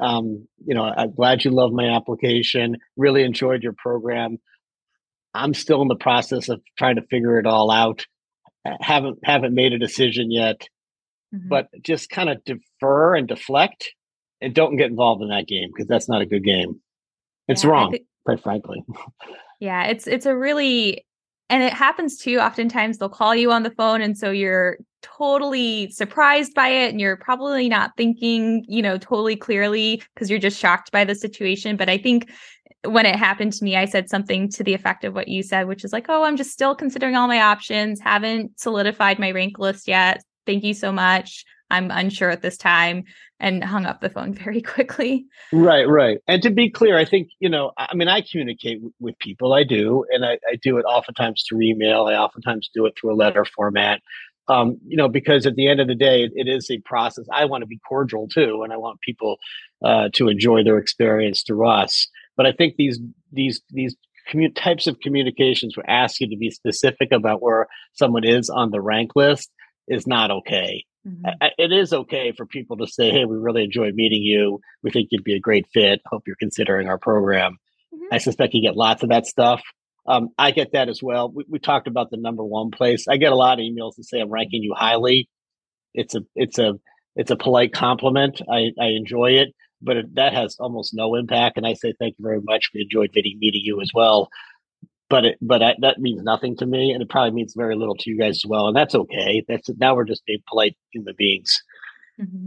Um, 0.01 0.47
you 0.65 0.75
know, 0.75 0.85
I'm 0.85 1.15
glad 1.15 1.45
you 1.45 1.51
love 1.51 1.73
my 1.73 1.97
application. 1.97 2.77
Really 2.97 3.23
enjoyed 3.23 3.63
your 3.63 3.75
program. 3.77 4.39
I'm 5.35 5.55
still 5.55 5.83
in 5.83 5.89
the 5.89 5.97
process 5.97 6.49
of 6.49 6.61
trying 6.79 6.97
to 6.97 7.03
figure 7.03 7.39
it 7.39 7.47
all 7.47 7.71
out. 7.71 8.05
haven't 8.81 9.19
haven't 9.25 9.55
made 9.55 9.73
a 9.73 9.79
decision 9.79 10.31
yet, 10.31 10.69
mm-hmm. 11.35 11.49
but 11.49 11.69
just 11.83 12.11
kind 12.11 12.29
of 12.29 12.45
defer 12.45 13.15
and 13.15 13.29
deflect, 13.29 13.93
and 14.41 14.55
don't 14.55 14.77
get 14.77 14.91
involved 14.91 15.23
in 15.23 15.29
that 15.29 15.47
game 15.47 15.71
because 15.73 15.87
that's 15.87 16.09
not 16.09 16.23
a 16.23 16.27
good 16.27 16.45
game. 16.45 16.81
It's 17.49 17.65
yeah, 17.65 17.71
wrong, 17.71 17.91
th- 17.93 18.05
quite 18.25 18.43
frankly. 18.43 18.83
Yeah, 19.61 19.85
it's 19.85 20.07
it's 20.07 20.27
a 20.27 20.37
really 20.37 21.07
and 21.49 21.63
it 21.63 21.73
happens 21.73 22.19
too 22.19 22.39
oftentimes 22.39 22.99
they'll 22.99 23.09
call 23.09 23.35
you 23.35 23.53
on 23.53 23.63
the 23.63 23.71
phone 23.71 24.01
and 24.01 24.17
so 24.17 24.31
you're 24.31 24.79
totally 25.17 25.91
surprised 25.91 26.55
by 26.55 26.69
it 26.69 26.91
and 26.91 27.01
you're 27.01 27.17
probably 27.17 27.69
not 27.69 27.93
thinking 27.97 28.65
you 28.69 28.83
know 28.83 28.99
totally 28.99 29.37
clearly 29.37 30.03
because 30.15 30.31
you're 30.31 30.39
just 30.39 30.59
shocked 30.59 30.91
by 30.91 31.05
the 31.05 31.15
situation 31.15 31.77
but 31.77 31.89
i 31.89 31.97
think 31.97 32.31
when 32.85 33.07
it 33.07 33.17
happened 33.17 33.53
to 33.53 33.65
me 33.65 33.77
i 33.77 33.85
said 33.85 34.09
something 34.09 34.49
to 34.49 34.65
the 34.65 34.75
effect 34.75 35.05
of 35.05 35.15
what 35.15 35.29
you 35.29 35.43
said 35.43 35.69
which 35.69 35.85
is 35.85 35.93
like 35.93 36.07
oh 36.09 36.25
i'm 36.25 36.37
just 36.37 36.51
still 36.51 36.75
considering 36.75 37.15
all 37.15 37.29
my 37.29 37.41
options 37.41 38.01
haven't 38.01 38.59
solidified 38.59 39.19
my 39.19 39.31
rank 39.31 39.59
list 39.59 39.87
yet 39.87 40.23
thank 40.47 40.65
you 40.65 40.75
so 40.75 40.91
much 40.91 41.45
i'm 41.71 41.91
unsure 41.91 42.31
at 42.31 42.43
this 42.43 42.57
time 42.57 43.05
and 43.41 43.63
hung 43.63 43.87
up 43.87 44.01
the 44.01 44.11
phone 44.11 44.33
very 44.45 44.61
quickly. 44.61 45.27
Right, 45.53 45.89
right. 45.89 46.19
And 46.27 46.43
to 46.43 46.51
be 46.51 46.71
clear, 46.71 46.97
I 46.97 47.05
think, 47.05 47.29
you 47.41 47.49
know, 47.49 47.73
I 47.77 47.95
mean, 47.95 48.09
I 48.09 48.23
communicate 48.23 48.79
w- 48.79 48.93
with 49.01 49.19
people, 49.19 49.53
I 49.53 49.65
do, 49.65 50.05
and 50.11 50.25
I, 50.25 50.39
I, 50.51 50.57
do 50.63 50.79
it 50.79 50.85
oftentimes 50.85 51.45
through 51.49 51.63
email, 51.63 52.05
I 52.05 52.15
oftentimes 52.15 52.71
do 52.75 52.87
it 52.87 52.95
through 52.99 53.13
a 53.13 53.17
letter 53.17 53.45
format. 53.45 54.01
Um, 54.49 54.79
you 54.87 54.97
know, 54.97 55.09
because 55.09 55.45
at 55.45 55.57
the 55.57 55.69
end 55.69 55.81
of 55.81 55.89
the 55.89 55.95
day, 55.95 56.23
it, 56.23 56.33
it 56.35 56.49
is 56.49 56.71
a 56.71 56.79
process. 56.79 57.27
I 57.33 57.47
want 57.47 57.63
to 57.63 57.67
be 57.67 57.81
cordial 57.89 58.29
too, 58.29 58.63
and 58.63 58.73
I 58.73 58.77
want 58.77 59.01
people 59.01 59.39
uh, 59.85 60.09
to 60.15 60.29
enjoy 60.29 60.63
their 60.63 60.79
experience 60.79 61.43
through 61.43 61.69
us. 61.69 62.09
But 62.37 62.47
I 62.47 62.53
think 62.53 62.77
these 62.77 63.01
these 63.33 63.61
these 63.71 63.97
commu- 64.33 64.55
types 64.55 64.87
of 64.87 65.01
communications 65.01 65.77
will 65.77 65.85
ask 65.89 66.21
you 66.21 66.29
to 66.29 66.37
be 66.37 66.51
specific 66.51 67.13
about 67.13 67.43
where 67.43 67.67
someone 67.95 68.25
is 68.25 68.51
on 68.51 68.71
the 68.71 68.81
rank 68.81 69.13
list 69.17 69.51
is 69.89 70.07
not 70.07 70.31
okay. 70.31 70.85
Mm-hmm. 71.07 71.47
it 71.57 71.71
is 71.71 71.93
okay 71.93 72.33
for 72.33 72.47
people 72.47 72.79
to 72.79 72.87
say, 72.89 73.11
"Hey, 73.11 73.25
we 73.25 73.37
really 73.37 73.63
enjoyed 73.63 73.95
meeting 73.95 74.23
you. 74.23 74.61
We 74.83 74.91
think 74.91 75.09
you'd 75.13 75.23
be 75.23 75.37
a 75.37 75.41
great 75.41 75.67
fit. 75.73 76.01
Hope 76.07 76.25
you're 76.27 76.37
considering 76.37 76.89
our 76.89 76.99
program." 76.99 77.59
Mm-hmm. 77.95 78.15
I 78.15 78.19
suspect 78.19 78.55
you 78.55 78.63
get 78.63 78.77
lots 78.77 79.05
of 79.05 79.11
that 79.11 79.27
stuff. 79.27 79.63
Um, 80.09 80.29
I 80.39 80.51
get 80.51 80.73
that 80.73 80.89
as 80.89 81.03
well. 81.03 81.31
We, 81.31 81.45
we, 81.49 81.59
talked 81.59 81.89
about 81.89 82.11
the 82.11 82.17
number 82.17 82.45
one 82.45 82.71
place. 82.71 83.09
I 83.09 83.17
get 83.17 83.33
a 83.33 83.37
lot 83.37 83.59
of 83.59 83.65
emails 83.65 83.97
that 83.97 84.05
say 84.05 84.21
I'm 84.21 84.31
ranking 84.31 84.63
you 84.63 84.75
highly. 84.77 85.29
It's 85.95 86.15
a 86.15 86.21
it's 86.35 86.59
a 86.59 86.75
it's 87.17 87.31
a 87.31 87.37
polite 87.37 87.73
compliment. 87.73 88.41
I, 88.51 88.71
I 88.81 88.89
enjoy 88.89 89.33
it, 89.33 89.49
but 89.83 89.97
it, 89.97 90.15
that 90.15 90.33
has 90.35 90.57
almost 90.61 90.95
no 90.95 91.15
impact. 91.15 91.57
And 91.57 91.67
I 91.67 91.75
say 91.75 91.95
thank 91.99 92.17
you 92.19 92.23
very 92.23 92.41
much. 92.41 92.71
We 92.73 92.83
enjoyed 92.83 93.11
meeting 93.15 93.39
meeting 93.41 93.63
you 93.65 93.81
as 93.81 93.91
well 93.95 94.29
but 95.09 95.25
it 95.25 95.39
but 95.41 95.63
I, 95.63 95.75
that 95.81 95.99
means 95.99 96.23
nothing 96.23 96.57
to 96.57 96.67
me 96.67 96.93
and 96.93 97.03
it 97.03 97.09
probably 97.09 97.33
means 97.33 97.55
very 97.57 97.77
little 97.77 97.97
to 97.97 98.11
you 98.11 98.19
guys 98.19 98.37
as 98.37 98.47
well 98.47 98.67
and 98.67 98.77
that's 98.77 98.95
okay 98.95 99.45
that's 99.49 99.71
now 99.79 99.95
we're 99.95 100.05
just 100.05 100.25
being 100.27 100.43
polite 100.49 100.77
human 100.93 101.15
beings 101.17 101.63
mm-hmm. 102.21 102.47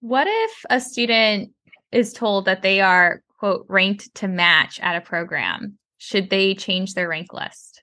what 0.00 0.26
if 0.28 0.64
a 0.70 0.80
student 0.80 1.50
is 1.92 2.12
told 2.12 2.44
that 2.46 2.62
they 2.62 2.80
are 2.80 3.22
quote 3.38 3.66
ranked 3.68 4.14
to 4.14 4.28
match 4.28 4.80
at 4.80 4.96
a 4.96 5.00
program 5.00 5.78
should 5.98 6.30
they 6.30 6.54
change 6.54 6.94
their 6.94 7.08
rank 7.08 7.32
list? 7.32 7.82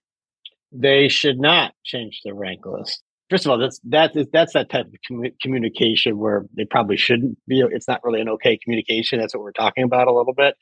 They 0.71 1.07
should 1.07 1.39
not 1.39 1.73
change 1.83 2.21
their 2.23 2.33
rank 2.33 2.65
list. 2.65 3.03
First 3.29 3.45
of 3.45 3.51
all 3.51 3.57
that's 3.57 3.79
that 3.85 4.15
is 4.15 4.27
that's 4.31 4.53
that 4.53 4.69
type 4.69 4.87
of 4.87 4.93
com- 5.07 5.31
communication 5.41 6.17
where 6.17 6.45
they 6.55 6.65
probably 6.65 6.97
shouldn't 6.97 7.37
be 7.47 7.61
it's 7.61 7.87
not 7.87 8.03
really 8.03 8.19
an 8.19 8.27
okay 8.27 8.57
communication 8.57 9.19
that's 9.19 9.33
what 9.33 9.41
we're 9.41 9.53
talking 9.53 9.83
about 9.83 10.07
a 10.07 10.13
little 10.13 10.33
bit. 10.33 10.55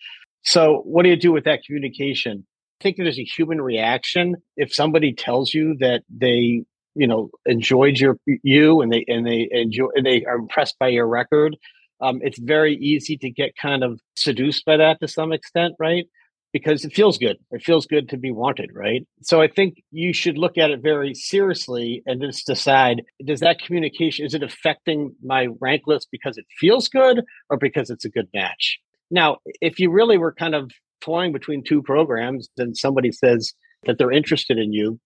So 0.43 0.81
what 0.85 1.03
do 1.03 1.09
you 1.09 1.17
do 1.17 1.31
with 1.31 1.45
that 1.45 1.63
communication? 1.65 2.45
I 2.79 2.83
think 2.83 2.97
there's 2.97 3.19
a 3.19 3.23
human 3.23 3.59
reaction. 3.59 4.35
If 4.55 4.73
somebody 4.73 5.13
tells 5.13 5.53
you 5.53 5.75
that 5.79 6.03
they 6.09 6.63
you 6.95 7.07
know 7.07 7.29
enjoyed 7.45 7.97
your 7.97 8.17
you 8.25 8.81
and 8.81 8.91
they 8.91 9.05
and 9.07 9.25
they 9.25 9.47
enjoy 9.51 9.87
and 9.95 10.05
they 10.05 10.25
are 10.25 10.35
impressed 10.35 10.77
by 10.79 10.87
your 10.87 11.07
record 11.07 11.55
um, 12.01 12.19
it's 12.21 12.39
very 12.39 12.75
easy 12.75 13.17
to 13.17 13.29
get 13.29 13.55
kind 13.61 13.83
of 13.83 13.99
seduced 14.15 14.65
by 14.65 14.77
that 14.77 14.99
to 14.99 15.07
some 15.07 15.31
extent 15.31 15.75
right 15.79 16.05
because 16.53 16.83
it 16.85 16.93
feels 16.93 17.17
good 17.17 17.37
it 17.51 17.63
feels 17.63 17.85
good 17.85 18.09
to 18.09 18.17
be 18.17 18.31
wanted 18.31 18.69
right 18.73 19.07
so 19.21 19.41
i 19.41 19.47
think 19.47 19.81
you 19.91 20.13
should 20.13 20.37
look 20.37 20.57
at 20.57 20.71
it 20.71 20.81
very 20.81 21.13
seriously 21.13 22.01
and 22.05 22.21
just 22.21 22.45
decide 22.45 23.03
does 23.25 23.39
that 23.39 23.59
communication 23.59 24.25
is 24.25 24.33
it 24.33 24.43
affecting 24.43 25.13
my 25.23 25.47
rank 25.59 25.83
list 25.87 26.07
because 26.11 26.37
it 26.37 26.45
feels 26.59 26.87
good 26.87 27.21
or 27.49 27.57
because 27.57 27.89
it's 27.89 28.05
a 28.05 28.09
good 28.09 28.27
match 28.33 28.79
now 29.11 29.37
if 29.61 29.79
you 29.79 29.91
really 29.91 30.17
were 30.17 30.33
kind 30.33 30.55
of 30.55 30.71
toying 31.01 31.31
between 31.31 31.63
two 31.63 31.81
programs 31.81 32.49
and 32.57 32.77
somebody 32.77 33.11
says 33.11 33.53
that 33.85 33.97
they're 33.97 34.11
interested 34.11 34.57
in 34.57 34.73
you, 34.73 34.99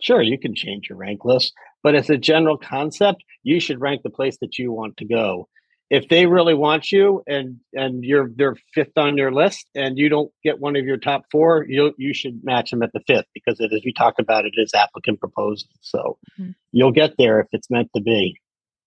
sure, 0.00 0.22
you 0.22 0.38
can 0.38 0.54
change 0.54 0.88
your 0.88 0.98
rank 0.98 1.24
list. 1.24 1.52
But 1.82 1.94
as 1.94 2.10
a 2.10 2.16
general 2.16 2.56
concept, 2.56 3.22
you 3.42 3.60
should 3.60 3.80
rank 3.80 4.02
the 4.02 4.10
place 4.10 4.38
that 4.40 4.58
you 4.58 4.72
want 4.72 4.96
to 4.98 5.04
go. 5.04 5.48
If 5.90 6.08
they 6.08 6.26
really 6.26 6.54
want 6.54 6.90
you 6.90 7.22
and 7.26 7.60
and 7.72 8.04
you're 8.04 8.30
they're 8.34 8.56
fifth 8.72 8.96
on 8.96 9.16
your 9.16 9.32
list 9.32 9.66
and 9.74 9.98
you 9.98 10.08
don't 10.08 10.32
get 10.42 10.58
one 10.58 10.76
of 10.76 10.84
your 10.84 10.96
top 10.96 11.24
four, 11.30 11.66
you 11.68 11.94
you 11.98 12.14
should 12.14 12.42
match 12.42 12.70
them 12.70 12.82
at 12.82 12.92
the 12.92 13.00
fifth 13.06 13.26
because 13.34 13.60
it, 13.60 13.72
as 13.72 13.82
we 13.84 13.92
talked 13.92 14.18
about, 14.18 14.46
it 14.46 14.54
is 14.56 14.72
applicant 14.74 15.20
proposal. 15.20 15.68
So 15.82 16.18
mm-hmm. 16.40 16.52
you'll 16.72 16.92
get 16.92 17.14
there 17.18 17.40
if 17.40 17.48
it's 17.52 17.70
meant 17.70 17.90
to 17.94 18.00
be. 18.00 18.38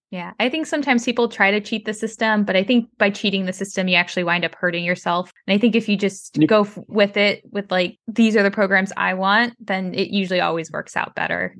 Yeah, 0.09 0.31
I 0.39 0.47
think 0.47 0.67
sometimes 0.67 1.03
people 1.03 1.27
try 1.27 1.51
to 1.51 1.59
cheat 1.59 1.83
the 1.83 1.93
system, 1.93 2.45
but 2.45 2.55
I 2.55 2.63
think 2.63 2.87
by 2.97 3.09
cheating 3.09 3.45
the 3.45 3.51
system, 3.51 3.89
you 3.89 3.95
actually 3.95 4.23
wind 4.23 4.45
up 4.45 4.55
hurting 4.55 4.85
yourself. 4.85 5.33
And 5.45 5.53
I 5.53 5.57
think 5.57 5.75
if 5.75 5.89
you 5.89 5.97
just 5.97 6.39
go 6.47 6.61
f- 6.61 6.79
with 6.87 7.17
it 7.17 7.41
with 7.51 7.69
like, 7.69 7.99
these 8.07 8.37
are 8.37 8.43
the 8.43 8.51
programs 8.51 8.93
I 8.95 9.15
want, 9.15 9.55
then 9.59 9.93
it 9.93 10.07
usually 10.09 10.39
always 10.39 10.71
works 10.71 10.95
out 10.95 11.13
better. 11.13 11.55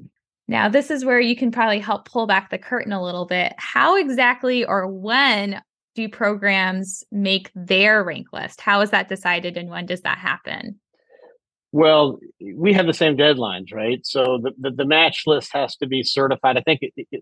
Now, 0.47 0.69
this 0.69 0.89
is 0.89 1.03
where 1.03 1.19
you 1.19 1.35
can 1.35 1.51
probably 1.51 1.79
help 1.79 2.07
pull 2.07 2.25
back 2.25 2.49
the 2.49 2.57
curtain 2.57 2.93
a 2.93 3.03
little 3.03 3.25
bit. 3.25 3.53
How 3.57 3.97
exactly 3.97 4.63
or 4.63 4.87
when 4.87 5.61
do 5.95 6.07
programs 6.07 7.03
make 7.11 7.51
their 7.55 8.03
rank 8.03 8.27
list? 8.31 8.61
How 8.61 8.81
is 8.81 8.91
that 8.91 9.09
decided 9.09 9.57
and 9.57 9.69
when 9.69 9.85
does 9.85 10.01
that 10.01 10.19
happen? 10.19 10.79
Well, 11.73 12.19
we 12.55 12.71
have 12.73 12.85
the 12.85 12.93
same 12.93 13.17
deadlines, 13.17 13.73
right? 13.73 13.99
So 14.05 14.39
the, 14.41 14.51
the, 14.57 14.71
the 14.71 14.85
match 14.85 15.23
list 15.25 15.51
has 15.53 15.75
to 15.77 15.87
be 15.87 16.01
certified. 16.01 16.55
I 16.55 16.61
think 16.61 16.79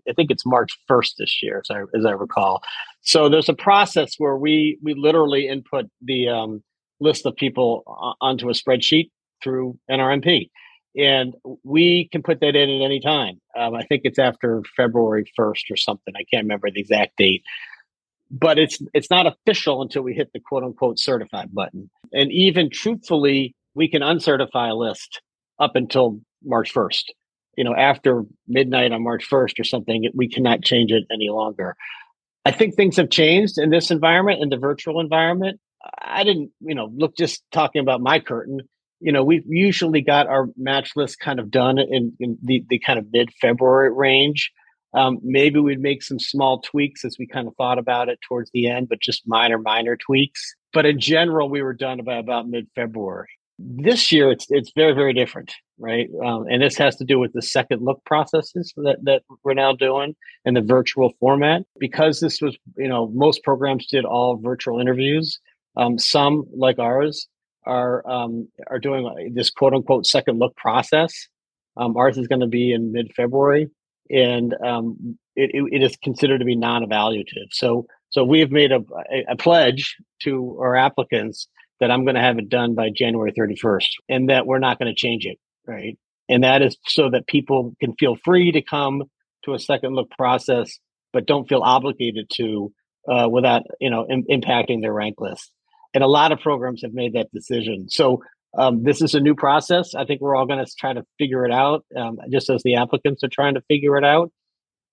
I 0.08 0.12
think 0.12 0.30
it's 0.30 0.46
March 0.46 0.78
first 0.86 1.16
this 1.18 1.42
year, 1.42 1.62
as 1.64 1.74
I, 1.74 1.80
as 1.98 2.06
I 2.06 2.12
recall. 2.12 2.62
So 3.02 3.28
there's 3.28 3.48
a 3.48 3.54
process 3.54 4.14
where 4.18 4.36
we 4.36 4.78
we 4.82 4.94
literally 4.94 5.48
input 5.48 5.86
the 6.00 6.28
um, 6.28 6.62
list 7.00 7.26
of 7.26 7.34
people 7.34 7.82
onto 8.20 8.48
a 8.48 8.52
spreadsheet 8.52 9.10
through 9.42 9.78
NRMP, 9.90 10.48
and 10.96 11.34
we 11.62 12.08
can 12.10 12.22
put 12.22 12.40
that 12.40 12.56
in 12.56 12.70
at 12.70 12.84
any 12.84 13.00
time. 13.00 13.40
Um, 13.56 13.74
I 13.74 13.84
think 13.84 14.02
it's 14.04 14.18
after 14.18 14.62
February 14.76 15.30
first 15.36 15.70
or 15.70 15.76
something. 15.76 16.14
I 16.16 16.24
can't 16.30 16.44
remember 16.44 16.70
the 16.70 16.80
exact 16.80 17.16
date 17.16 17.42
but 18.30 18.58
it's 18.58 18.80
it's 18.92 19.10
not 19.10 19.26
official 19.26 19.82
until 19.82 20.02
we 20.02 20.14
hit 20.14 20.32
the 20.32 20.40
quote 20.40 20.64
unquote 20.64 20.98
certified 20.98 21.54
button. 21.54 21.90
And 22.12 22.32
even 22.32 22.70
truthfully, 22.70 23.54
we 23.74 23.88
can 23.88 24.02
uncertify 24.02 24.70
a 24.70 24.74
list 24.74 25.20
up 25.58 25.76
until 25.76 26.20
March 26.44 26.72
1st. 26.72 27.04
You 27.56 27.64
know, 27.64 27.74
after 27.74 28.24
midnight 28.46 28.92
on 28.92 29.02
March 29.02 29.28
1st 29.28 29.60
or 29.60 29.64
something, 29.64 30.10
we 30.14 30.28
cannot 30.28 30.62
change 30.62 30.92
it 30.92 31.04
any 31.10 31.30
longer. 31.30 31.76
I 32.44 32.50
think 32.50 32.74
things 32.74 32.96
have 32.96 33.10
changed 33.10 33.58
in 33.58 33.70
this 33.70 33.90
environment, 33.90 34.42
in 34.42 34.50
the 34.50 34.58
virtual 34.58 35.00
environment. 35.00 35.58
I 35.98 36.22
didn't, 36.24 36.50
you 36.60 36.74
know, 36.74 36.90
look 36.94 37.16
just 37.16 37.42
talking 37.52 37.80
about 37.80 38.00
my 38.00 38.20
curtain. 38.20 38.60
You 39.00 39.12
know, 39.12 39.22
we've 39.22 39.44
usually 39.46 40.00
got 40.00 40.26
our 40.26 40.48
match 40.56 40.92
list 40.96 41.20
kind 41.20 41.38
of 41.38 41.50
done 41.50 41.78
in, 41.78 42.16
in 42.18 42.38
the, 42.42 42.64
the 42.68 42.78
kind 42.78 42.98
of 42.98 43.06
mid 43.12 43.32
February 43.40 43.92
range. 43.92 44.52
Um, 44.94 45.18
maybe 45.22 45.60
we'd 45.60 45.80
make 45.80 46.02
some 46.02 46.18
small 46.18 46.60
tweaks 46.60 47.04
as 47.04 47.16
we 47.18 47.26
kind 47.26 47.46
of 47.46 47.54
thought 47.56 47.78
about 47.78 48.08
it 48.08 48.18
towards 48.26 48.50
the 48.52 48.68
end, 48.68 48.88
but 48.88 49.00
just 49.00 49.28
minor, 49.28 49.58
minor 49.58 49.96
tweaks. 49.96 50.54
But 50.72 50.86
in 50.86 50.98
general, 50.98 51.50
we 51.50 51.62
were 51.62 51.74
done 51.74 52.02
by 52.04 52.16
about 52.16 52.48
mid 52.48 52.68
February. 52.74 53.28
This 53.58 54.12
year, 54.12 54.30
it's 54.30 54.46
it's 54.50 54.72
very 54.76 54.92
very 54.92 55.14
different, 55.14 55.52
right? 55.78 56.08
Um, 56.24 56.46
and 56.50 56.62
this 56.62 56.76
has 56.76 56.96
to 56.96 57.04
do 57.04 57.18
with 57.18 57.32
the 57.32 57.40
second 57.42 57.82
look 57.82 58.04
processes 58.04 58.72
that 58.76 58.98
that 59.04 59.22
we're 59.44 59.54
now 59.54 59.72
doing 59.72 60.14
in 60.44 60.54
the 60.54 60.60
virtual 60.60 61.12
format 61.20 61.62
because 61.78 62.20
this 62.20 62.40
was 62.40 62.56
you 62.76 62.88
know 62.88 63.08
most 63.14 63.42
programs 63.42 63.86
did 63.86 64.04
all 64.04 64.36
virtual 64.36 64.80
interviews. 64.80 65.40
Um, 65.78 65.98
some 65.98 66.44
like 66.54 66.78
ours 66.78 67.28
are 67.66 68.08
um, 68.08 68.48
are 68.68 68.78
doing 68.78 69.32
this 69.34 69.50
quote 69.50 69.74
unquote 69.74 70.06
second 70.06 70.38
look 70.38 70.56
process. 70.56 71.12
Um, 71.76 71.96
ours 71.96 72.16
is 72.16 72.26
going 72.26 72.40
to 72.40 72.46
be 72.46 72.72
in 72.72 72.92
mid 72.92 73.12
February, 73.14 73.68
and 74.08 74.54
um, 74.64 75.18
it, 75.34 75.50
it 75.52 75.82
is 75.82 75.96
considered 75.96 76.38
to 76.38 76.44
be 76.44 76.56
non 76.56 76.82
evaluative. 76.82 77.48
So 77.50 77.86
So 78.10 78.24
we 78.24 78.40
have 78.40 78.50
made 78.50 78.72
a, 78.72 78.80
a, 79.12 79.32
a 79.32 79.36
pledge 79.36 79.96
to 80.22 80.58
our 80.60 80.76
applicants 80.76 81.48
that 81.80 81.90
I'm 81.90 82.04
going 82.04 82.14
to 82.14 82.22
have 82.22 82.38
it 82.38 82.48
done 82.48 82.74
by 82.74 82.88
January 82.94 83.32
31st 83.32 83.88
and 84.08 84.30
that 84.30 84.46
we're 84.46 84.58
not 84.58 84.78
going 84.78 84.92
to 84.92 84.98
change 84.98 85.26
it. 85.26 85.38
Right. 85.66 85.98
And 86.28 86.42
that 86.44 86.62
is 86.62 86.76
so 86.86 87.10
that 87.10 87.26
people 87.26 87.74
can 87.80 87.94
feel 87.94 88.16
free 88.24 88.52
to 88.52 88.62
come 88.62 89.04
to 89.44 89.54
a 89.54 89.58
second 89.58 89.94
look 89.94 90.10
process, 90.10 90.78
but 91.12 91.26
don't 91.26 91.48
feel 91.48 91.60
obligated 91.60 92.30
to 92.34 92.72
uh, 93.08 93.28
without, 93.30 93.62
you 93.80 93.90
know, 93.90 94.06
Im- 94.10 94.24
impacting 94.30 94.80
their 94.80 94.92
rank 94.92 95.16
list. 95.20 95.52
And 95.96 96.04
a 96.04 96.08
lot 96.08 96.30
of 96.30 96.40
programs 96.40 96.82
have 96.82 96.92
made 96.92 97.14
that 97.14 97.32
decision. 97.32 97.88
So 97.88 98.22
um, 98.58 98.82
this 98.82 99.00
is 99.00 99.14
a 99.14 99.20
new 99.20 99.34
process. 99.34 99.94
I 99.94 100.04
think 100.04 100.20
we're 100.20 100.36
all 100.36 100.44
going 100.44 100.62
to 100.62 100.70
try 100.78 100.92
to 100.92 101.02
figure 101.18 101.46
it 101.46 101.50
out, 101.50 101.86
um, 101.96 102.18
just 102.30 102.50
as 102.50 102.62
the 102.64 102.76
applicants 102.76 103.24
are 103.24 103.30
trying 103.32 103.54
to 103.54 103.62
figure 103.62 103.96
it 103.96 104.04
out. 104.04 104.30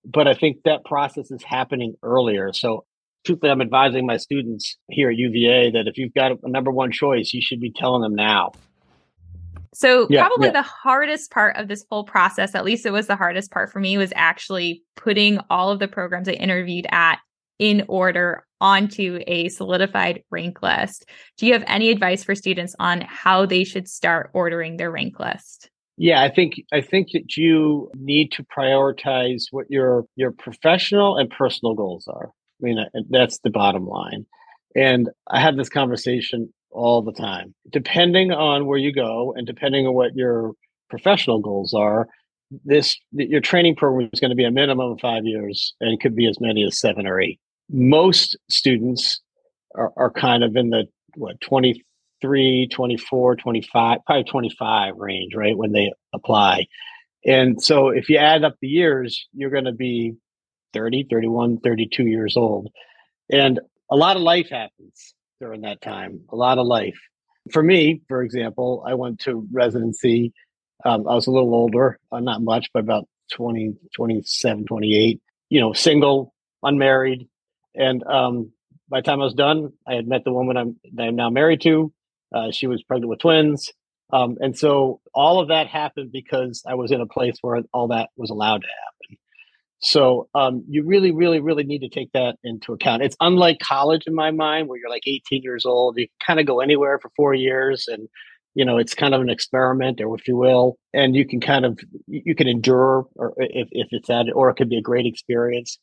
But 0.06 0.28
I 0.28 0.32
think 0.32 0.62
that 0.64 0.82
process 0.86 1.30
is 1.30 1.42
happening 1.42 1.92
earlier. 2.02 2.54
So 2.54 2.86
truthfully, 3.26 3.52
I'm 3.52 3.60
advising 3.60 4.06
my 4.06 4.16
students 4.16 4.78
here 4.88 5.10
at 5.10 5.16
UVA 5.16 5.72
that 5.72 5.86
if 5.88 5.98
you've 5.98 6.14
got 6.14 6.32
a 6.42 6.48
number 6.48 6.70
one 6.70 6.90
choice, 6.90 7.34
you 7.34 7.42
should 7.42 7.60
be 7.60 7.70
telling 7.70 8.00
them 8.00 8.14
now. 8.14 8.52
So 9.74 10.06
yeah, 10.08 10.26
probably 10.26 10.46
yeah. 10.46 10.52
the 10.52 10.62
hardest 10.62 11.30
part 11.30 11.56
of 11.56 11.68
this 11.68 11.84
whole 11.90 12.04
process, 12.04 12.54
at 12.54 12.64
least 12.64 12.86
it 12.86 12.92
was 12.92 13.08
the 13.08 13.16
hardest 13.16 13.50
part 13.50 13.70
for 13.70 13.78
me, 13.78 13.98
was 13.98 14.14
actually 14.16 14.82
putting 14.96 15.38
all 15.50 15.70
of 15.70 15.80
the 15.80 15.88
programs 15.88 16.30
I 16.30 16.32
interviewed 16.32 16.86
at 16.90 17.18
in 17.58 17.84
order 17.88 18.44
onto 18.60 19.20
a 19.26 19.48
solidified 19.48 20.22
rank 20.30 20.62
list. 20.62 21.06
Do 21.36 21.46
you 21.46 21.52
have 21.52 21.64
any 21.66 21.90
advice 21.90 22.24
for 22.24 22.34
students 22.34 22.74
on 22.78 23.02
how 23.02 23.46
they 23.46 23.64
should 23.64 23.88
start 23.88 24.30
ordering 24.32 24.76
their 24.76 24.90
rank 24.90 25.20
list? 25.20 25.70
Yeah, 25.96 26.22
I 26.22 26.30
think 26.30 26.54
I 26.72 26.80
think 26.80 27.08
that 27.12 27.36
you 27.36 27.90
need 27.94 28.32
to 28.32 28.44
prioritize 28.44 29.44
what 29.50 29.66
your 29.68 30.06
your 30.16 30.32
professional 30.32 31.18
and 31.18 31.30
personal 31.30 31.74
goals 31.74 32.08
are. 32.08 32.30
I 32.60 32.60
mean, 32.60 32.78
uh, 32.78 33.00
that's 33.10 33.38
the 33.40 33.50
bottom 33.50 33.86
line. 33.86 34.26
And 34.74 35.08
I 35.28 35.40
have 35.40 35.56
this 35.56 35.68
conversation 35.68 36.52
all 36.70 37.02
the 37.02 37.12
time. 37.12 37.54
Depending 37.70 38.32
on 38.32 38.66
where 38.66 38.78
you 38.78 38.92
go 38.92 39.34
and 39.36 39.46
depending 39.46 39.86
on 39.86 39.94
what 39.94 40.16
your 40.16 40.52
professional 40.90 41.40
goals 41.40 41.74
are, 41.74 42.08
this 42.64 42.96
your 43.12 43.40
training 43.40 43.76
program 43.76 44.10
is 44.12 44.20
going 44.20 44.30
to 44.30 44.36
be 44.36 44.44
a 44.44 44.50
minimum 44.50 44.92
of 44.92 45.00
five 45.00 45.24
years 45.24 45.74
and 45.80 46.00
could 46.00 46.16
be 46.16 46.26
as 46.26 46.40
many 46.40 46.64
as 46.64 46.80
seven 46.80 47.06
or 47.06 47.20
eight. 47.20 47.38
Most 47.70 48.36
students 48.48 49.20
are, 49.74 49.92
are 49.96 50.10
kind 50.10 50.44
of 50.44 50.56
in 50.56 50.70
the 50.70 50.86
what 51.16 51.40
23, 51.40 52.68
24, 52.68 53.36
25, 53.36 53.98
probably 54.04 54.24
25 54.24 54.96
range, 54.96 55.34
right? 55.34 55.56
When 55.56 55.72
they 55.72 55.92
apply. 56.12 56.66
And 57.24 57.62
so 57.62 57.88
if 57.88 58.08
you 58.08 58.18
add 58.18 58.44
up 58.44 58.56
the 58.60 58.68
years, 58.68 59.26
you're 59.32 59.50
going 59.50 59.64
to 59.64 59.72
be 59.72 60.14
30, 60.74 61.06
31, 61.10 61.60
32 61.60 62.04
years 62.04 62.36
old. 62.36 62.68
And 63.30 63.60
a 63.90 63.96
lot 63.96 64.16
of 64.16 64.22
life 64.22 64.50
happens 64.50 65.14
during 65.40 65.62
that 65.62 65.80
time, 65.80 66.20
a 66.30 66.36
lot 66.36 66.58
of 66.58 66.66
life. 66.66 66.98
For 67.50 67.62
me, 67.62 68.02
for 68.08 68.22
example, 68.22 68.84
I 68.86 68.94
went 68.94 69.20
to 69.20 69.46
residency. 69.52 70.32
Um, 70.84 71.06
I 71.08 71.14
was 71.14 71.26
a 71.26 71.30
little 71.30 71.54
older, 71.54 71.98
uh, 72.10 72.20
not 72.20 72.42
much, 72.42 72.68
but 72.72 72.80
about 72.80 73.08
20, 73.32 73.74
27, 73.94 74.66
28, 74.66 75.20
you 75.50 75.60
know, 75.60 75.72
single, 75.72 76.34
unmarried. 76.62 77.28
And 77.74 78.04
um, 78.04 78.52
by 78.88 79.00
the 79.00 79.04
time 79.04 79.20
I 79.20 79.24
was 79.24 79.34
done, 79.34 79.72
I 79.86 79.94
had 79.94 80.06
met 80.06 80.24
the 80.24 80.32
woman 80.32 80.56
I'm, 80.56 80.76
I'm 80.98 81.16
now 81.16 81.30
married 81.30 81.60
to. 81.62 81.92
Uh, 82.34 82.50
she 82.50 82.66
was 82.66 82.82
pregnant 82.82 83.10
with 83.10 83.20
twins. 83.20 83.72
Um, 84.12 84.36
and 84.40 84.56
so 84.56 85.00
all 85.14 85.40
of 85.40 85.48
that 85.48 85.66
happened 85.66 86.12
because 86.12 86.62
I 86.68 86.74
was 86.74 86.92
in 86.92 87.00
a 87.00 87.06
place 87.06 87.36
where 87.40 87.62
all 87.72 87.88
that 87.88 88.10
was 88.16 88.30
allowed 88.30 88.62
to 88.62 88.68
happen. 88.68 89.18
So 89.80 90.28
um, 90.34 90.64
you 90.68 90.84
really, 90.84 91.10
really, 91.10 91.40
really 91.40 91.64
need 91.64 91.80
to 91.80 91.88
take 91.88 92.10
that 92.12 92.36
into 92.42 92.72
account. 92.72 93.02
It's 93.02 93.16
unlike 93.20 93.58
college 93.58 94.04
in 94.06 94.14
my 94.14 94.30
mind, 94.30 94.68
where 94.68 94.78
you're 94.78 94.88
like 94.88 95.06
18 95.06 95.42
years 95.42 95.66
old. 95.66 95.98
You 95.98 96.06
kind 96.26 96.40
of 96.40 96.46
go 96.46 96.60
anywhere 96.60 96.98
for 96.98 97.10
four 97.16 97.34
years, 97.34 97.86
and 97.86 98.08
you 98.54 98.64
know 98.64 98.78
it's 98.78 98.94
kind 98.94 99.14
of 99.14 99.20
an 99.20 99.28
experiment, 99.28 100.00
or 100.00 100.14
if 100.16 100.26
you 100.26 100.36
will, 100.36 100.78
and 100.94 101.14
you 101.14 101.26
can 101.26 101.38
kind 101.38 101.66
of 101.66 101.78
you 102.06 102.34
can 102.34 102.48
endure, 102.48 103.06
or 103.16 103.34
if 103.36 103.68
if 103.72 103.88
it's 103.90 104.08
that, 104.08 104.32
or 104.34 104.48
it 104.48 104.54
could 104.54 104.70
be 104.70 104.78
a 104.78 104.82
great 104.82 105.04
experience. 105.04 105.78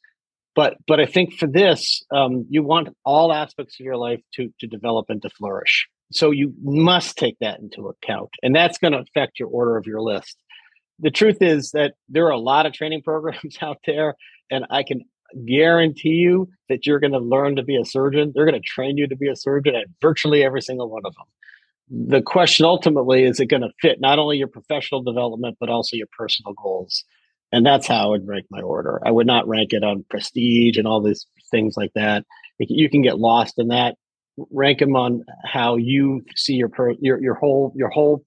But 0.56 0.76
but 0.88 1.00
I 1.00 1.06
think 1.06 1.34
for 1.36 1.48
this, 1.48 2.04
um, 2.12 2.46
you 2.50 2.64
want 2.64 2.90
all 3.06 3.32
aspects 3.32 3.80
of 3.80 3.86
your 3.86 3.98
life 3.98 4.22
to 4.36 4.54
to 4.60 4.68
develop 4.68 5.06
and 5.10 5.22
to 5.22 5.30
flourish. 5.30 5.88
So 6.12 6.32
you 6.32 6.54
must 6.62 7.18
take 7.18 7.38
that 7.40 7.60
into 7.60 7.88
account, 7.88 8.30
and 8.44 8.54
that's 8.54 8.78
going 8.78 8.92
to 8.94 9.00
affect 9.00 9.40
your 9.40 9.48
order 9.48 9.78
of 9.78 9.86
your 9.86 10.02
list 10.02 10.38
the 11.02 11.12
truth 11.12 11.38
is 11.42 11.72
that 11.72 11.96
there 12.08 12.28
are 12.28 12.32
a 12.32 12.40
lot 12.40 12.66
of 12.66 12.74
training 12.74 13.02
programs 13.06 13.58
out 13.62 13.80
there, 13.86 14.16
and 14.50 14.66
I 14.70 14.84
can 14.84 15.02
guarantee 15.46 16.10
you 16.10 16.50
that 16.70 16.86
you're 16.86 17.00
going 17.00 17.14
to 17.14 17.20
learn 17.20 17.56
to 17.56 17.64
be 17.64 17.78
a 17.78 17.86
surgeon. 17.86 18.32
They're 18.34 18.46
going 18.46 18.62
to 18.62 18.68
train 18.68 18.98
you 18.98 19.08
to 19.08 19.16
be 19.16 19.30
a 19.30 19.36
surgeon 19.36 19.76
at 19.76 19.88
virtually 20.02 20.44
every 20.44 20.62
single 20.62 20.90
one 20.90 21.04
of 21.06 21.16
them. 21.16 22.08
The 22.10 22.22
question 22.22 22.66
ultimately 22.66 23.24
is 23.24 23.40
it 23.40 23.48
going 23.48 23.64
to 23.64 23.72
fit 23.82 24.00
not 24.00 24.20
only 24.20 24.38
your 24.38 24.48
professional 24.48 25.02
development, 25.02 25.58
but 25.60 25.70
also 25.70 25.98
your 25.98 26.08
personal 26.18 26.54
goals? 26.54 27.04
And 27.52 27.66
that's 27.66 27.88
how 27.88 28.06
I 28.06 28.10
would 28.10 28.28
rank 28.28 28.46
my 28.50 28.62
order. 28.62 29.02
I 29.06 29.12
would 29.12 29.28
not 29.28 29.48
rank 29.48 29.74
it 29.74 29.84
on 29.84 30.06
prestige 30.10 30.78
and 30.78 30.88
all 30.88 31.02
these 31.02 31.28
things 31.52 31.76
like 31.76 31.92
that. 31.96 32.26
You 32.60 32.90
can 32.90 33.02
get 33.02 33.20
lost 33.20 33.56
in 33.58 33.70
that. 33.70 33.96
Rank 34.52 34.80
them 34.80 34.96
on 34.96 35.26
how 35.46 35.76
you 35.76 36.24
see 36.36 36.54
your 36.54 36.70
per, 36.70 36.92
your 37.02 37.22
your 37.22 37.34
whole 37.34 37.74
your 37.76 37.90
whole 37.90 38.24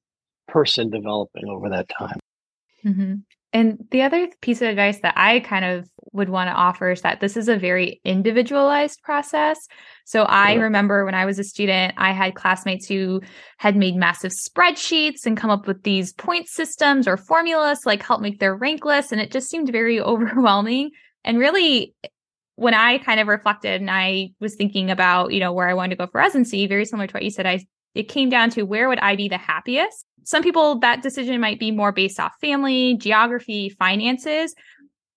person 0.49 0.91
developing 0.91 1.49
over 1.49 1.71
that 1.71 1.89
time. 1.89 2.19
Mm-hmm. 2.85 3.15
And 3.55 3.79
the 3.93 4.03
other 4.03 4.27
piece 4.41 4.61
of 4.61 4.69
advice 4.69 4.99
that 5.03 5.15
I 5.17 5.39
kind 5.39 5.65
of 5.65 5.89
would 6.13 6.29
want 6.29 6.49
to 6.49 6.55
offer 6.55 6.91
is 6.91 7.03
that 7.03 7.21
this 7.21 7.37
is 7.37 7.49
a 7.49 7.57
very 7.57 8.01
individualized 8.05 9.01
process. 9.05 9.69
So 10.05 10.25
I 10.25 10.55
remember 10.55 11.05
when 11.05 11.15
I 11.15 11.25
was 11.25 11.39
a 11.39 11.45
student, 11.45 11.95
I 11.97 12.11
had 12.11 12.35
classmates 12.35 12.89
who 12.89 13.21
had 13.59 13.77
made 13.77 13.95
massive 13.95 14.33
spreadsheets 14.33 15.25
and 15.25 15.37
come 15.37 15.51
up 15.51 15.69
with 15.69 15.85
these 15.85 16.13
point 16.13 16.49
systems 16.49 17.07
or 17.07 17.17
formulas 17.17 17.81
to 17.81 17.89
like 17.89 18.03
help 18.03 18.21
make 18.21 18.41
their 18.41 18.57
rank 18.57 18.85
list. 18.85 19.13
And 19.13 19.21
it 19.21 19.31
just 19.31 19.49
seemed 19.49 19.71
very 19.71 20.01
overwhelming. 20.01 20.91
And 21.25 21.39
really, 21.39 21.95
when 22.57 22.75
I 22.75 22.99
kind 22.99 23.21
of 23.21 23.29
reflected 23.29 23.81
and 23.81 23.91
I 23.91 24.31
was 24.41 24.57
thinking 24.57 24.91
about, 24.91 25.33
you 25.33 25.39
know, 25.39 25.53
where 25.53 25.69
I 25.69 25.75
wanted 25.75 25.91
to 25.91 26.05
go 26.05 26.11
for 26.11 26.19
residency, 26.19 26.67
very 26.67 26.85
similar 26.85 27.07
to 27.07 27.13
what 27.15 27.23
you 27.23 27.31
said, 27.31 27.47
I 27.47 27.65
it 27.95 28.05
came 28.05 28.29
down 28.29 28.51
to 28.51 28.63
where 28.63 28.89
would 28.89 28.99
I 28.99 29.17
be 29.17 29.29
the 29.29 29.39
happiest? 29.39 30.05
Some 30.25 30.43
people, 30.43 30.79
that 30.81 31.03
decision 31.03 31.41
might 31.41 31.61
be 31.61 31.71
more 31.71 31.93
based 31.93 32.19
off 32.19 32.33
family, 32.41 32.97
geography, 32.97 33.69
finances. 33.69 34.55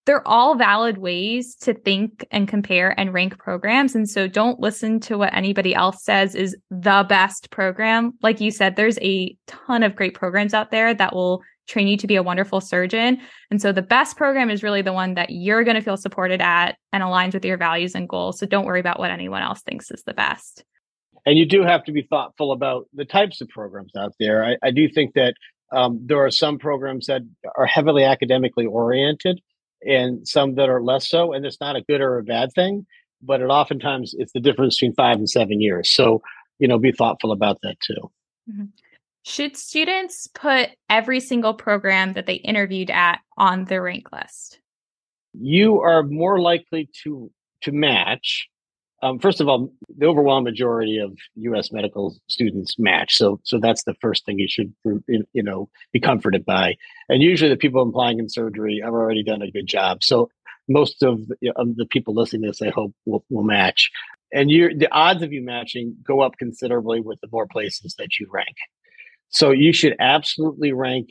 They're 0.06 0.28
all 0.28 0.56
valid 0.56 0.98
ways 0.98 1.56
to 1.62 1.74
think 1.74 2.26
and 2.32 2.48
compare 2.48 2.98
and 2.98 3.14
rank 3.14 3.38
programs. 3.38 3.94
And 3.94 4.10
so 4.10 4.28
don't 4.28 4.60
listen 4.60 5.00
to 5.02 5.18
what 5.18 5.34
anybody 5.34 5.76
else 5.76 6.04
says 6.04 6.34
is 6.34 6.56
the 6.70 7.06
best 7.10 7.50
program. 7.52 8.14
Like 8.22 8.40
you 8.40 8.52
said, 8.52 8.76
there's 8.76 9.00
a 9.00 9.36
ton 9.48 9.84
of 9.84 9.96
great 9.96 10.14
programs 10.14 10.54
out 10.54 10.72
there 10.72 10.94
that 10.94 11.14
will 11.14 11.42
train 11.68 11.88
you 11.88 11.98
to 11.98 12.08
be 12.08 12.16
a 12.16 12.24
wonderful 12.24 12.62
surgeon. 12.62 13.20
And 13.52 13.62
so 13.62 13.74
the 13.74 13.82
best 13.82 14.16
program 14.16 14.50
is 14.50 14.64
really 14.64 14.82
the 14.82 14.94
one 14.94 15.16
that 15.16 15.30
you're 15.30 15.66
going 15.66 15.76
to 15.76 15.82
feel 15.82 15.98
supported 15.98 16.42
at 16.42 16.78
and 16.94 17.04
aligns 17.04 17.34
with 17.34 17.44
your 17.44 17.58
values 17.58 17.94
and 17.94 18.08
goals. 18.08 18.40
So 18.40 18.46
don't 18.46 18.66
worry 18.66 18.80
about 18.80 19.00
what 19.00 19.12
anyone 19.12 19.42
else 19.42 19.62
thinks 19.62 19.92
is 19.92 20.04
the 20.04 20.14
best 20.14 20.64
and 21.28 21.38
you 21.38 21.46
do 21.46 21.64
have 21.64 21.84
to 21.84 21.92
be 21.92 22.04
thoughtful 22.04 22.54
about 22.54 22.88
the 22.94 23.04
types 23.04 23.42
of 23.42 23.50
programs 23.50 23.92
out 23.98 24.14
there. 24.18 24.46
I, 24.46 24.56
I 24.64 24.72
do 24.72 24.88
think 24.88 25.14
that 25.16 25.34
um, 25.74 26.00
there 26.06 26.24
are 26.24 26.32
some 26.32 26.58
programs 26.58 27.08
that 27.08 27.22
are 27.58 27.66
heavily 27.66 28.06
academically 28.06 28.66
oriented, 28.66 29.42
and 29.86 30.26
some 30.26 30.56
that 30.56 30.70
are 30.70 30.82
less 30.82 31.10
so. 31.10 31.34
And 31.34 31.46
it's 31.46 31.60
not 31.60 31.76
a 31.76 31.82
good 31.82 32.00
or 32.00 32.18
a 32.18 32.24
bad 32.24 32.50
thing, 32.56 32.86
but 33.22 33.42
it 33.42 33.48
oftentimes 33.48 34.16
it's 34.18 34.32
the 34.32 34.40
difference 34.40 34.78
between 34.78 34.96
five 34.96 35.18
and 35.18 35.30
seven 35.30 35.60
years. 35.60 35.94
So 35.94 36.22
you 36.60 36.68
know, 36.70 36.80
be 36.80 36.94
thoughtful 36.94 37.34
about 37.34 37.60
that 37.62 37.76
too. 37.82 38.10
Mm-hmm. 38.50 38.66
Should 39.26 39.58
students 39.58 40.28
put 40.28 40.70
every 40.90 41.20
single 41.20 41.54
program 41.54 42.14
that 42.14 42.26
they 42.26 42.36
interviewed 42.36 42.90
at 42.90 43.20
on 43.38 43.66
the 43.66 43.82
rank 43.82 44.14
list? 44.14 44.62
You 45.34 45.82
are 45.82 46.04
more 46.04 46.40
likely 46.40 46.90
to 47.04 47.30
to 47.64 47.74
match 47.74 48.48
um, 49.04 49.20
first 49.20 49.40
of 49.40 49.48
all, 49.48 49.72
the 49.96 50.08
overwhelming 50.08 50.52
majority 50.52 50.98
of 50.98 51.16
U.S. 51.36 51.72
medical 51.72 52.16
students 52.28 52.80
match, 52.80 53.16
so 53.16 53.40
so 53.44 53.60
that's 53.60 53.84
the 53.84 53.94
first 54.02 54.26
thing 54.26 54.40
you 54.40 54.48
should 54.48 54.74
you 54.84 55.44
know 55.44 55.70
be 55.94 56.00
comforted 56.00 56.46
by. 56.46 56.76
And 57.08 57.22
usually, 57.22 57.50
the 57.50 57.58
people 57.58 57.82
applying 57.82 58.20
in 58.20 58.30
surgery 58.30 58.82
have 58.84 58.94
already 58.94 59.24
done 59.24 59.42
a 59.42 59.52
good 59.52 59.68
job. 59.68 60.04
So 60.04 60.30
most 60.68 61.04
of 61.04 61.28
the, 61.28 61.52
of 61.56 61.76
the 61.76 61.86
people 61.86 62.16
listening 62.16 62.44
to 62.44 62.48
this, 62.50 62.62
I 62.62 62.70
hope, 62.70 62.94
will, 63.06 63.24
will 63.30 63.44
match. 63.44 63.90
And 64.34 64.50
you 64.50 64.76
the 64.76 64.92
odds 64.92 65.22
of 65.22 65.32
you 65.32 65.44
matching 65.44 65.96
go 66.04 66.22
up 66.22 66.38
considerably 66.40 67.00
with 67.00 67.22
the 67.22 67.30
more 67.32 67.48
places 67.48 67.96
that 68.00 68.20
you 68.20 68.28
rank. 68.32 68.56
So 69.30 69.52
you 69.52 69.74
should 69.74 69.96
absolutely 70.00 70.74
rank 70.74 71.10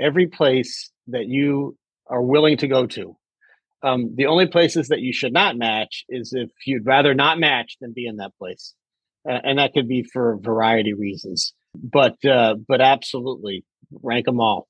every 0.00 0.26
place 0.26 0.90
that 1.08 1.26
you 1.26 1.76
are 2.06 2.22
willing 2.22 2.56
to 2.58 2.68
go 2.68 2.86
to 2.86 3.16
um, 3.82 4.14
the 4.14 4.26
only 4.26 4.46
places 4.46 4.88
that 4.88 5.00
you 5.00 5.12
should 5.12 5.32
not 5.32 5.56
match 5.56 6.04
is 6.08 6.32
if 6.34 6.50
you'd 6.66 6.86
rather 6.86 7.14
not 7.14 7.38
match 7.38 7.76
than 7.80 7.92
be 7.92 8.06
in 8.06 8.16
that 8.16 8.32
place, 8.38 8.74
uh, 9.28 9.38
and 9.44 9.58
that 9.58 9.72
could 9.72 9.88
be 9.88 10.02
for 10.02 10.32
a 10.32 10.38
variety 10.38 10.92
of 10.92 10.98
reasons. 10.98 11.54
But 11.74 12.24
uh, 12.24 12.56
but 12.66 12.80
absolutely 12.80 13.64
rank 14.02 14.26
them 14.26 14.40
all. 14.40 14.68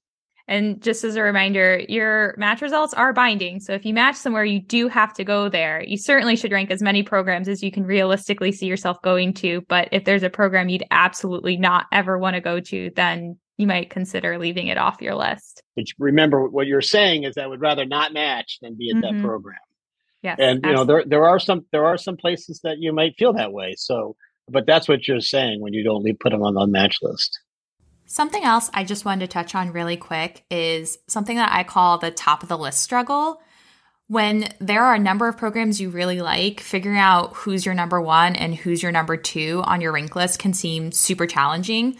And 0.48 0.80
just 0.80 1.02
as 1.02 1.16
a 1.16 1.22
reminder, 1.22 1.82
your 1.88 2.34
match 2.38 2.62
results 2.62 2.94
are 2.94 3.12
binding. 3.12 3.58
So 3.58 3.72
if 3.72 3.84
you 3.84 3.92
match 3.92 4.14
somewhere, 4.14 4.44
you 4.44 4.60
do 4.60 4.86
have 4.88 5.12
to 5.14 5.24
go 5.24 5.48
there. 5.48 5.82
You 5.84 5.98
certainly 5.98 6.36
should 6.36 6.52
rank 6.52 6.70
as 6.70 6.82
many 6.82 7.02
programs 7.02 7.48
as 7.48 7.64
you 7.64 7.72
can 7.72 7.84
realistically 7.84 8.52
see 8.52 8.66
yourself 8.66 9.02
going 9.02 9.34
to. 9.34 9.62
But 9.68 9.88
if 9.90 10.04
there's 10.04 10.22
a 10.22 10.30
program 10.30 10.68
you'd 10.68 10.84
absolutely 10.92 11.56
not 11.56 11.86
ever 11.92 12.16
want 12.16 12.34
to 12.34 12.40
go 12.40 12.60
to, 12.60 12.90
then 12.94 13.38
you 13.56 13.66
might 13.66 13.90
consider 13.90 14.38
leaving 14.38 14.68
it 14.68 14.78
off 14.78 15.00
your 15.00 15.14
list. 15.14 15.62
But 15.74 15.86
remember, 15.98 16.46
what 16.48 16.66
you're 16.66 16.82
saying 16.82 17.24
is 17.24 17.36
I 17.36 17.46
would 17.46 17.60
rather 17.60 17.84
not 17.84 18.12
match 18.12 18.58
than 18.60 18.74
be 18.74 18.90
in 18.90 19.00
mm-hmm. 19.00 19.16
that 19.16 19.24
program. 19.24 19.58
Yes, 20.22 20.38
and 20.40 20.64
you 20.64 20.72
know 20.72 20.84
there 20.84 21.04
there 21.04 21.24
are 21.26 21.38
some 21.38 21.66
there 21.72 21.84
are 21.84 21.96
some 21.96 22.16
places 22.16 22.60
that 22.64 22.78
you 22.78 22.92
might 22.92 23.16
feel 23.16 23.32
that 23.34 23.52
way. 23.52 23.74
So, 23.76 24.16
but 24.48 24.66
that's 24.66 24.88
what 24.88 25.06
you're 25.06 25.20
saying 25.20 25.60
when 25.60 25.72
you 25.72 25.84
don't 25.84 26.02
leave, 26.02 26.18
put 26.18 26.32
them 26.32 26.42
on 26.42 26.54
the 26.54 26.66
match 26.66 26.98
list. 27.02 27.38
Something 28.06 28.44
else 28.44 28.70
I 28.72 28.84
just 28.84 29.04
wanted 29.04 29.26
to 29.26 29.32
touch 29.32 29.54
on 29.54 29.72
really 29.72 29.96
quick 29.96 30.44
is 30.50 30.98
something 31.08 31.36
that 31.36 31.52
I 31.52 31.64
call 31.64 31.98
the 31.98 32.10
top 32.10 32.42
of 32.42 32.48
the 32.48 32.58
list 32.58 32.80
struggle. 32.80 33.40
When 34.08 34.48
there 34.60 34.84
are 34.84 34.94
a 34.94 35.00
number 35.00 35.26
of 35.26 35.36
programs 35.36 35.80
you 35.80 35.90
really 35.90 36.20
like, 36.20 36.60
figuring 36.60 36.98
out 36.98 37.34
who's 37.34 37.66
your 37.66 37.74
number 37.74 38.00
one 38.00 38.36
and 38.36 38.54
who's 38.54 38.80
your 38.80 38.92
number 38.92 39.16
two 39.16 39.62
on 39.64 39.80
your 39.80 39.90
rank 39.90 40.14
list 40.14 40.38
can 40.38 40.54
seem 40.54 40.92
super 40.92 41.26
challenging. 41.26 41.96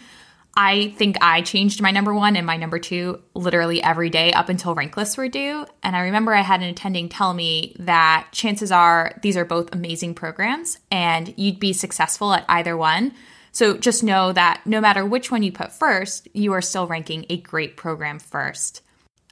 I 0.59 0.89
think 0.97 1.17
I 1.21 1.43
changed 1.43 1.83
my 1.83 1.91
number 1.91 2.15
one 2.15 2.35
and 2.35 2.47
my 2.47 2.57
number 2.57 2.79
two 2.79 3.21
literally 3.35 3.81
every 3.83 4.09
day 4.09 4.33
up 4.33 4.49
until 4.49 4.73
rank 4.73 4.97
lists 4.97 5.15
were 5.15 5.29
due. 5.29 5.67
And 5.83 5.95
I 5.95 5.99
remember 5.99 6.33
I 6.33 6.41
had 6.41 6.63
an 6.63 6.69
attending 6.69 7.09
tell 7.09 7.35
me 7.35 7.75
that 7.77 8.29
chances 8.31 8.71
are 8.71 9.19
these 9.21 9.37
are 9.37 9.45
both 9.45 9.71
amazing 9.71 10.15
programs 10.15 10.79
and 10.89 11.31
you'd 11.37 11.59
be 11.59 11.73
successful 11.73 12.33
at 12.33 12.43
either 12.49 12.75
one. 12.75 13.13
So 13.51 13.77
just 13.77 14.03
know 14.03 14.33
that 14.33 14.63
no 14.65 14.81
matter 14.81 15.05
which 15.05 15.31
one 15.31 15.43
you 15.43 15.51
put 15.51 15.71
first, 15.71 16.27
you 16.33 16.53
are 16.53 16.61
still 16.61 16.87
ranking 16.87 17.27
a 17.29 17.37
great 17.37 17.77
program 17.77 18.17
first. 18.17 18.81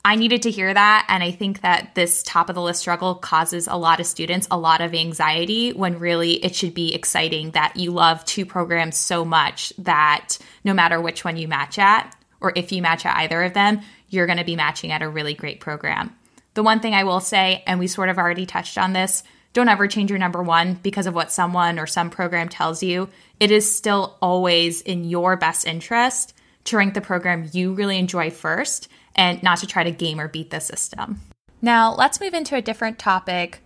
I 0.05 0.17
needed 0.17 0.43
to 0.43 0.51
hear 0.51 0.71
that. 0.71 1.07
And 1.09 1.23
I 1.23 1.31
think 1.31 1.61
that 1.61 1.95
this 1.95 2.21
top 2.21 2.49
of 2.49 2.55
the 2.55 2.61
list 2.61 2.79
struggle 2.79 3.15
causes 3.15 3.67
a 3.67 3.75
lot 3.75 3.99
of 3.99 4.05
students 4.05 4.47
a 4.51 4.57
lot 4.57 4.79
of 4.79 4.93
anxiety 4.93 5.73
when 5.73 5.97
really 5.97 6.33
it 6.33 6.55
should 6.55 6.75
be 6.75 6.93
exciting 6.93 7.51
that 7.51 7.75
you 7.75 7.89
love 7.89 8.23
two 8.23 8.45
programs 8.45 8.97
so 8.97 9.25
much 9.25 9.73
that 9.79 10.37
no 10.63 10.75
matter 10.75 11.01
which 11.01 11.25
one 11.25 11.37
you 11.37 11.47
match 11.47 11.79
at, 11.79 12.15
or 12.39 12.53
if 12.55 12.71
you 12.71 12.83
match 12.83 13.03
at 13.03 13.17
either 13.17 13.41
of 13.41 13.55
them, 13.55 13.81
you're 14.07 14.27
going 14.27 14.37
to 14.37 14.45
be 14.45 14.55
matching 14.55 14.91
at 14.91 15.01
a 15.01 15.09
really 15.09 15.33
great 15.33 15.59
program. 15.59 16.15
The 16.53 16.61
one 16.61 16.81
thing 16.81 16.93
I 16.93 17.03
will 17.03 17.19
say, 17.19 17.63
and 17.65 17.79
we 17.79 17.87
sort 17.87 18.09
of 18.09 18.19
already 18.19 18.45
touched 18.45 18.77
on 18.77 18.93
this, 18.93 19.23
don't 19.53 19.69
ever 19.69 19.87
change 19.87 20.11
your 20.11 20.19
number 20.19 20.43
one 20.43 20.75
because 20.75 21.07
of 21.07 21.15
what 21.15 21.31
someone 21.31 21.79
or 21.79 21.87
some 21.87 22.11
program 22.11 22.47
tells 22.47 22.83
you. 22.83 23.09
It 23.39 23.49
is 23.49 23.75
still 23.75 24.17
always 24.21 24.81
in 24.81 25.03
your 25.03 25.35
best 25.35 25.65
interest 25.65 26.35
to 26.65 26.77
rank 26.77 26.93
the 26.93 27.01
program 27.01 27.49
you 27.53 27.73
really 27.73 27.97
enjoy 27.97 28.29
first 28.29 28.87
and 29.15 29.41
not 29.41 29.59
to 29.59 29.67
try 29.67 29.83
to 29.83 29.91
game 29.91 30.19
or 30.19 30.27
beat 30.27 30.49
the 30.49 30.59
system. 30.59 31.21
Now, 31.61 31.93
let's 31.93 32.19
move 32.19 32.33
into 32.33 32.55
a 32.55 32.61
different 32.61 32.99
topic 32.99 33.61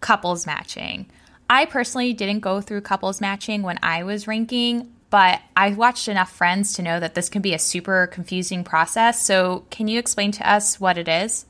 couples 0.00 0.46
matching. 0.46 1.10
I 1.48 1.64
personally 1.64 2.12
didn't 2.12 2.40
go 2.40 2.60
through 2.60 2.82
couples 2.82 3.20
matching 3.20 3.62
when 3.62 3.78
I 3.82 4.04
was 4.04 4.28
ranking, 4.28 4.92
but 5.10 5.40
I 5.56 5.70
watched 5.70 6.06
enough 6.06 6.30
friends 6.30 6.74
to 6.74 6.82
know 6.82 7.00
that 7.00 7.14
this 7.14 7.28
can 7.28 7.42
be 7.42 7.54
a 7.54 7.58
super 7.58 8.06
confusing 8.06 8.62
process. 8.62 9.24
So, 9.24 9.64
can 9.70 9.88
you 9.88 9.98
explain 9.98 10.30
to 10.32 10.48
us 10.48 10.78
what 10.78 10.96
it 10.96 11.08
is? 11.08 11.46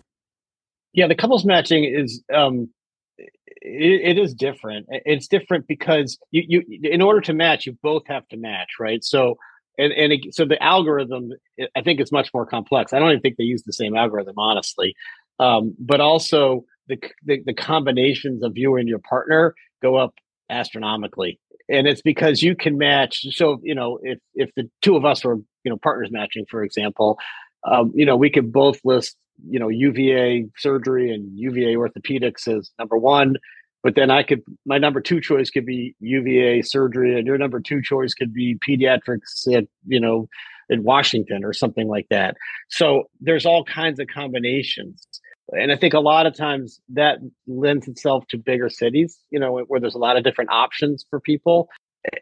Yeah, 0.93 1.07
the 1.07 1.15
couples 1.15 1.45
matching 1.45 1.85
is 1.85 2.23
um, 2.35 2.71
it, 3.19 4.17
it 4.17 4.19
is 4.19 4.35
different. 4.35 4.87
It's 4.89 5.29
different 5.29 5.67
because 5.67 6.19
you, 6.31 6.63
you 6.67 6.91
in 6.91 7.03
order 7.03 7.21
to 7.23 7.35
match, 7.35 7.67
you 7.67 7.77
both 7.83 8.07
have 8.07 8.27
to 8.29 8.37
match, 8.37 8.71
right? 8.81 9.05
So 9.05 9.37
and 9.81 9.93
and 9.93 10.12
it, 10.12 10.35
so 10.35 10.45
the 10.45 10.62
algorithm 10.62 11.31
i 11.77 11.83
think 11.83 12.01
is 12.01 12.12
much 12.12 12.31
more 12.35 12.47
complex. 12.47 12.93
I 12.93 12.99
don't 12.99 13.11
even 13.11 13.21
think 13.21 13.37
they 13.37 13.45
use 13.45 13.62
the 13.64 13.73
same 13.73 13.97
algorithm 13.97 14.38
honestly. 14.38 14.95
Um, 15.38 15.75
but 15.79 16.01
also 16.03 16.64
the, 16.88 16.99
the, 17.25 17.43
the 17.47 17.55
combinations 17.55 18.43
of 18.43 18.59
you 18.59 18.77
and 18.77 18.87
your 18.88 18.99
partner 18.99 19.55
go 19.81 19.97
up 19.97 20.14
astronomically. 20.51 21.40
And 21.71 21.87
it's 21.87 22.03
because 22.03 22.43
you 22.43 22.55
can 22.55 22.77
match 22.77 23.25
so 23.31 23.61
you 23.62 23.75
know 23.75 23.99
if 24.03 24.19
if 24.35 24.51
the 24.57 24.69
two 24.83 24.97
of 24.97 25.05
us 25.05 25.25
were 25.25 25.37
you 25.64 25.71
know 25.71 25.77
partners 25.77 26.11
matching 26.11 26.45
for 26.51 26.62
example 26.62 27.19
um, 27.64 27.93
you 27.95 28.07
know 28.07 28.16
we 28.16 28.31
could 28.31 28.53
both 28.53 28.81
list 28.85 29.16
you 29.49 29.59
know 29.59 29.69
uva 29.69 30.49
surgery 30.57 31.12
and 31.14 31.38
uva 31.38 31.75
orthopedics 31.79 32.49
as 32.49 32.71
number 32.79 32.97
one 32.97 33.37
but 33.83 33.95
then 33.95 34.11
I 34.11 34.23
could 34.23 34.43
my 34.66 34.79
number 34.79 35.01
two 35.01 35.21
choice 35.21 35.51
could 35.51 35.66
be 35.66 35.95
UVA 36.01 36.62
surgery, 36.62 37.16
and 37.19 37.27
your 37.27 37.38
number 37.38 37.61
two 37.61 37.83
choice 37.83 38.14
could 38.14 38.33
be 38.33 38.59
pediatrics 38.66 39.47
at 39.55 39.64
you 39.87 40.01
know 40.01 40.29
in 40.69 40.85
Washington 40.85 41.45
or 41.45 41.53
something 41.53 41.88
like 41.88 42.07
that. 42.11 42.37
So 42.69 43.05
there's 43.21 43.45
all 43.45 43.64
kinds 43.64 43.99
of 43.99 44.07
combinations. 44.07 45.05
And 45.53 45.73
I 45.73 45.77
think 45.77 45.95
a 45.95 46.01
lot 46.01 46.27
of 46.27 46.37
times 46.37 46.81
that 46.90 47.19
lends 47.49 47.88
itself 47.88 48.25
to 48.29 48.38
bigger 48.38 48.71
cities, 48.71 49.19
you 49.31 49.40
know, 49.40 49.59
where 49.66 49.81
there's 49.81 49.97
a 49.97 49.99
lot 49.99 50.16
of 50.16 50.23
different 50.23 50.51
options 50.51 51.05
for 51.11 51.19
people, 51.19 51.69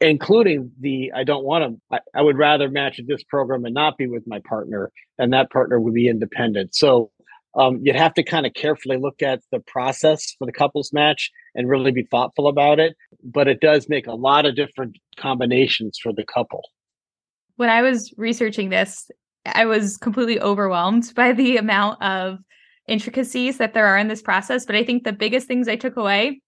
including 0.01 0.73
the 0.81 1.13
I 1.15 1.25
don't 1.25 1.45
want 1.45 1.65
to, 1.65 1.97
I, 1.97 2.19
I 2.19 2.23
would 2.23 2.39
rather 2.39 2.71
match 2.71 3.01
this 3.07 3.23
program 3.25 3.67
and 3.67 3.75
not 3.75 3.99
be 3.99 4.07
with 4.07 4.27
my 4.27 4.41
partner, 4.49 4.91
and 5.19 5.33
that 5.35 5.51
partner 5.51 5.79
would 5.79 5.95
be 5.95 6.09
independent. 6.09 6.75
So 6.75 7.11
um, 7.55 7.81
you'd 7.83 7.97
have 7.97 8.15
to 8.15 8.23
kind 8.23 8.47
of 8.47 8.55
carefully 8.55 8.97
look 8.97 9.23
at 9.23 9.41
the 9.53 9.61
process 9.61 10.35
for 10.39 10.47
the 10.47 10.53
couples 10.53 10.93
match 10.93 11.31
and 11.55 11.69
really 11.69 11.91
be 11.91 12.05
thoughtful 12.05 12.47
about 12.47 12.79
it. 12.79 12.97
But 13.25 13.49
it 13.49 13.61
does 13.61 13.89
make 13.89 14.07
a 14.07 14.15
lot 14.15 14.47
of 14.47 14.55
different 14.55 14.97
combinations 15.17 15.99
for 16.03 16.13
the 16.13 16.25
couple. 16.25 16.63
When 17.57 17.71
I 17.71 17.83
was 17.83 18.13
researching 18.17 18.69
this, 18.69 19.11
I 19.47 19.65
was 19.65 19.97
completely 19.97 20.41
overwhelmed 20.41 21.13
by 21.17 21.33
the 21.33 21.57
amount 21.57 22.03
of 22.03 22.39
intricacies 22.87 23.59
that 23.59 23.75
there 23.75 23.87
are 23.87 23.99
in 23.99 24.09
this 24.09 24.23
process. 24.23 24.65
But 24.65 24.77
I 24.77 24.85
think 24.85 25.05
the 25.05 25.13
biggest 25.13 25.47
things 25.47 25.69
I 25.69 25.77
took 25.77 25.97
away 25.97 26.41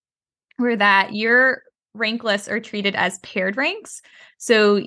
were 0.58 0.76
that 0.76 1.14
your 1.14 1.62
rank 1.94 2.24
lists 2.24 2.48
are 2.48 2.60
treated 2.60 2.94
as 2.94 3.18
paired 3.18 3.56
ranks. 3.56 4.00
So 4.38 4.80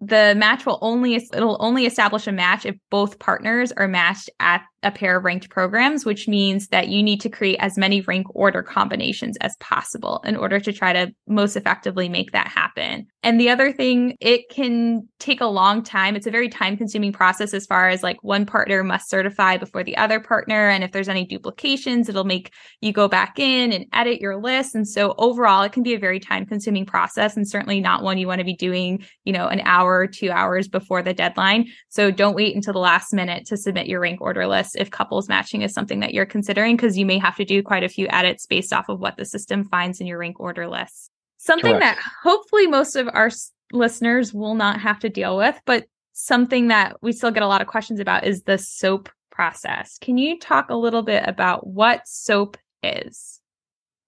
the 0.00 0.34
match 0.36 0.64
will 0.64 0.78
only 0.80 1.14
it'll 1.16 1.58
only 1.60 1.84
establish 1.84 2.26
a 2.26 2.32
match 2.32 2.64
if 2.64 2.76
both 2.90 3.18
partners 3.18 3.70
are 3.72 3.88
matched 3.88 4.30
at 4.40 4.62
a 4.82 4.90
pair 4.90 5.16
of 5.16 5.24
ranked 5.24 5.50
programs, 5.50 6.04
which 6.04 6.26
means 6.26 6.68
that 6.68 6.88
you 6.88 7.02
need 7.02 7.20
to 7.20 7.28
create 7.28 7.58
as 7.60 7.76
many 7.76 8.00
rank 8.02 8.26
order 8.34 8.62
combinations 8.62 9.36
as 9.38 9.56
possible 9.58 10.22
in 10.24 10.36
order 10.36 10.58
to 10.58 10.72
try 10.72 10.92
to 10.92 11.12
most 11.26 11.56
effectively 11.56 12.08
make 12.08 12.32
that 12.32 12.48
happen. 12.48 13.06
And 13.22 13.38
the 13.38 13.50
other 13.50 13.72
thing, 13.72 14.16
it 14.20 14.48
can 14.48 15.06
take 15.18 15.42
a 15.42 15.46
long 15.46 15.82
time. 15.82 16.16
It's 16.16 16.26
a 16.26 16.30
very 16.30 16.48
time 16.48 16.78
consuming 16.78 17.12
process 17.12 17.52
as 17.52 17.66
far 17.66 17.90
as 17.90 18.02
like 18.02 18.16
one 18.22 18.46
partner 18.46 18.82
must 18.82 19.10
certify 19.10 19.58
before 19.58 19.84
the 19.84 19.96
other 19.98 20.20
partner. 20.20 20.70
And 20.70 20.82
if 20.82 20.92
there's 20.92 21.08
any 21.08 21.26
duplications, 21.26 22.08
it'll 22.08 22.24
make 22.24 22.50
you 22.80 22.92
go 22.92 23.08
back 23.08 23.38
in 23.38 23.72
and 23.72 23.84
edit 23.92 24.22
your 24.22 24.40
list. 24.40 24.74
And 24.74 24.88
so 24.88 25.14
overall, 25.18 25.62
it 25.62 25.72
can 25.72 25.82
be 25.82 25.92
a 25.92 25.98
very 25.98 26.18
time 26.18 26.46
consuming 26.46 26.86
process 26.86 27.36
and 27.36 27.46
certainly 27.46 27.80
not 27.80 28.02
one 28.02 28.16
you 28.16 28.26
want 28.26 28.38
to 28.38 28.44
be 28.44 28.56
doing, 28.56 29.04
you 29.24 29.32
know, 29.34 29.48
an 29.48 29.60
hour 29.64 29.98
or 29.98 30.06
two 30.06 30.30
hours 30.30 30.68
before 30.68 31.02
the 31.02 31.12
deadline. 31.12 31.66
So 31.90 32.10
don't 32.10 32.34
wait 32.34 32.56
until 32.56 32.72
the 32.72 32.78
last 32.78 33.12
minute 33.12 33.44
to 33.46 33.58
submit 33.58 33.86
your 33.86 34.00
rank 34.00 34.22
order 34.22 34.46
list 34.46 34.69
if 34.74 34.90
couples 34.90 35.28
matching 35.28 35.62
is 35.62 35.72
something 35.72 36.00
that 36.00 36.14
you're 36.14 36.26
considering, 36.26 36.76
because 36.76 36.98
you 36.98 37.06
may 37.06 37.18
have 37.18 37.36
to 37.36 37.44
do 37.44 37.62
quite 37.62 37.84
a 37.84 37.88
few 37.88 38.06
edits 38.10 38.46
based 38.46 38.72
off 38.72 38.88
of 38.88 39.00
what 39.00 39.16
the 39.16 39.24
system 39.24 39.64
finds 39.64 40.00
in 40.00 40.06
your 40.06 40.18
rank 40.18 40.38
order 40.40 40.68
list. 40.68 41.10
Something 41.38 41.72
Correct. 41.72 41.96
that 41.96 42.12
hopefully 42.22 42.66
most 42.66 42.96
of 42.96 43.08
our 43.12 43.30
listeners 43.72 44.34
will 44.34 44.54
not 44.54 44.80
have 44.80 44.98
to 45.00 45.08
deal 45.08 45.36
with, 45.36 45.58
but 45.64 45.86
something 46.12 46.68
that 46.68 46.96
we 47.02 47.12
still 47.12 47.30
get 47.30 47.42
a 47.42 47.48
lot 47.48 47.62
of 47.62 47.66
questions 47.66 48.00
about 48.00 48.26
is 48.26 48.42
the 48.42 48.58
SOAP 48.58 49.08
process. 49.30 49.96
Can 49.98 50.18
you 50.18 50.38
talk 50.38 50.68
a 50.68 50.76
little 50.76 51.02
bit 51.02 51.24
about 51.26 51.66
what 51.66 52.06
SOAP 52.06 52.56
is? 52.82 53.40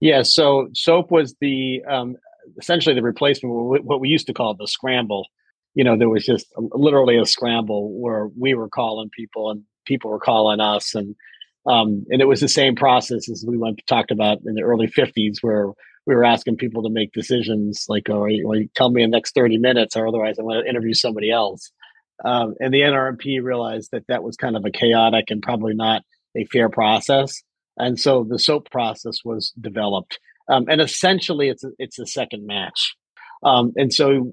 Yeah, 0.00 0.22
so 0.22 0.68
SOAP 0.74 1.10
was 1.10 1.34
the 1.40 1.82
um, 1.88 2.16
essentially 2.58 2.94
the 2.94 3.02
replacement 3.02 3.84
what 3.84 4.00
we 4.00 4.08
used 4.08 4.26
to 4.26 4.34
call 4.34 4.54
the 4.54 4.66
scramble. 4.66 5.28
You 5.74 5.84
know, 5.84 5.96
there 5.96 6.08
was 6.08 6.24
just 6.24 6.46
literally 6.56 7.16
a 7.16 7.24
scramble 7.24 7.98
where 7.98 8.28
we 8.38 8.54
were 8.54 8.68
calling 8.68 9.10
people 9.10 9.50
and 9.50 9.62
people 9.84 10.10
were 10.10 10.20
calling 10.20 10.60
us 10.60 10.94
and 10.94 11.14
um, 11.64 12.04
and 12.10 12.20
it 12.20 12.26
was 12.26 12.40
the 12.40 12.48
same 12.48 12.74
process 12.74 13.30
as 13.30 13.44
we 13.46 13.56
went 13.56 13.80
talked 13.86 14.10
about 14.10 14.38
in 14.44 14.54
the 14.54 14.62
early 14.62 14.88
50s 14.88 15.36
where 15.42 15.68
we 16.06 16.14
were 16.16 16.24
asking 16.24 16.56
people 16.56 16.82
to 16.82 16.90
make 16.90 17.12
decisions 17.12 17.86
like 17.88 18.08
oh 18.10 18.26
well, 18.44 18.60
tell 18.74 18.90
me 18.90 19.02
in 19.02 19.10
the 19.10 19.16
next 19.16 19.34
30 19.34 19.58
minutes 19.58 19.96
or 19.96 20.06
otherwise 20.08 20.38
i 20.38 20.42
want 20.42 20.64
to 20.64 20.68
interview 20.68 20.94
somebody 20.94 21.30
else. 21.30 21.70
Um, 22.24 22.54
and 22.60 22.72
the 22.72 22.80
nrmp 22.80 23.42
realized 23.42 23.90
that 23.92 24.06
that 24.08 24.22
was 24.22 24.36
kind 24.36 24.56
of 24.56 24.64
a 24.64 24.70
chaotic 24.70 25.26
and 25.30 25.42
probably 25.42 25.74
not 25.74 26.02
a 26.36 26.44
fair 26.46 26.68
process 26.68 27.42
and 27.78 27.98
so 27.98 28.24
the 28.28 28.38
soap 28.38 28.70
process 28.70 29.18
was 29.24 29.52
developed. 29.60 30.18
Um, 30.48 30.66
and 30.68 30.80
essentially 30.80 31.48
it's 31.48 31.64
a, 31.64 31.70
it's 31.78 31.98
a 31.98 32.06
second 32.06 32.46
match 32.46 32.94
um, 33.42 33.72
and 33.76 33.92
so 33.92 34.32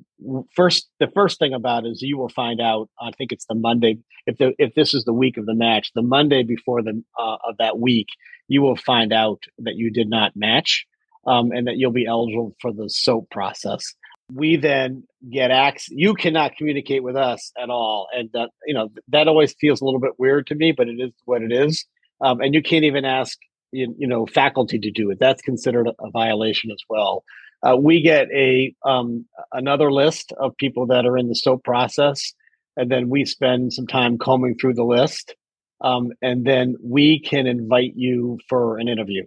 first, 0.56 0.90
the 1.00 1.08
first 1.14 1.40
thing 1.40 1.54
about 1.54 1.86
is 1.86 2.02
you 2.02 2.18
will 2.18 2.30
find 2.30 2.62
out. 2.62 2.90
I 3.02 3.12
think 3.18 3.32
it's 3.32 3.46
the 3.46 3.56
Monday. 3.56 3.98
If 4.28 4.38
the 4.38 4.54
if 4.60 4.76
this 4.76 4.94
is 4.94 5.04
the 5.04 5.14
week 5.14 5.38
of 5.38 5.46
the 5.46 5.56
match, 5.56 5.92
the 5.96 6.02
Monday 6.02 6.44
before 6.44 6.84
the 6.84 7.02
uh, 7.20 7.38
of 7.48 7.58
that 7.58 7.80
week, 7.80 8.08
you 8.48 8.62
will 8.62 8.76
find 8.76 9.12
out 9.12 9.44
that 9.60 9.76
you 9.76 9.92
did 9.92 10.10
not 10.10 10.34
match, 10.36 10.86
um, 11.26 11.52
and 11.52 11.68
that 11.68 11.78
you'll 11.78 11.92
be 11.92 12.06
eligible 12.06 12.56
for 12.62 12.72
the 12.72 12.90
soap 12.90 13.30
process. 13.32 13.96
we 14.32 14.58
then 14.58 15.04
get 15.32 15.50
access. 15.50 15.90
You 15.90 16.14
cannot 16.14 16.56
communicate 16.56 17.04
with 17.04 17.16
us 17.16 17.52
at 17.62 17.72
all, 17.72 18.08
and 18.14 18.30
that 18.34 18.50
you 18.66 18.76
know 18.76 18.90
that 19.08 19.28
always 19.28 19.56
feels 19.60 19.82
a 19.82 19.86
little 19.86 20.00
bit 20.00 20.20
weird 20.20 20.46
to 20.48 20.56
me, 20.56 20.72
but 20.72 20.88
it 20.88 21.00
is 21.00 21.14
what 21.26 21.42
it 21.42 21.52
is. 21.52 21.86
Um, 22.22 22.42
and 22.42 22.54
you 22.54 22.62
can't 22.62 22.84
even 22.84 23.06
ask 23.06 23.38
you, 23.72 23.96
you, 23.98 24.08
know 24.08 24.28
faculty 24.28 24.78
to 24.78 24.92
do 24.92 25.10
it. 25.10 25.18
That's 25.20 25.42
considered 25.42 25.88
a 25.88 26.12
violation 26.12 26.70
as 26.70 26.84
well. 26.88 27.24
Uh, 27.62 27.76
we 27.76 28.02
get 28.02 28.28
a 28.34 28.74
um, 28.86 29.26
another 29.52 29.92
list 29.92 30.32
of 30.40 30.56
people 30.58 30.88
that 30.88 31.06
are 31.06 31.18
in 31.18 31.28
the 31.28 31.36
SOAP 31.36 31.64
process, 31.64 32.34
and 32.78 32.90
then 32.90 33.10
we 33.10 33.26
spend 33.26 33.74
some 33.74 33.88
time 33.88 34.18
combing 34.18 34.56
through 34.56 34.76
the 34.76 34.84
list, 34.84 35.36
um, 35.82 36.12
and 36.22 36.46
then 36.46 36.76
we 36.82 37.20
can 37.20 37.48
invite 37.48 37.94
you 37.96 38.40
for 38.48 38.78
an 38.78 38.88
interview, 38.88 39.24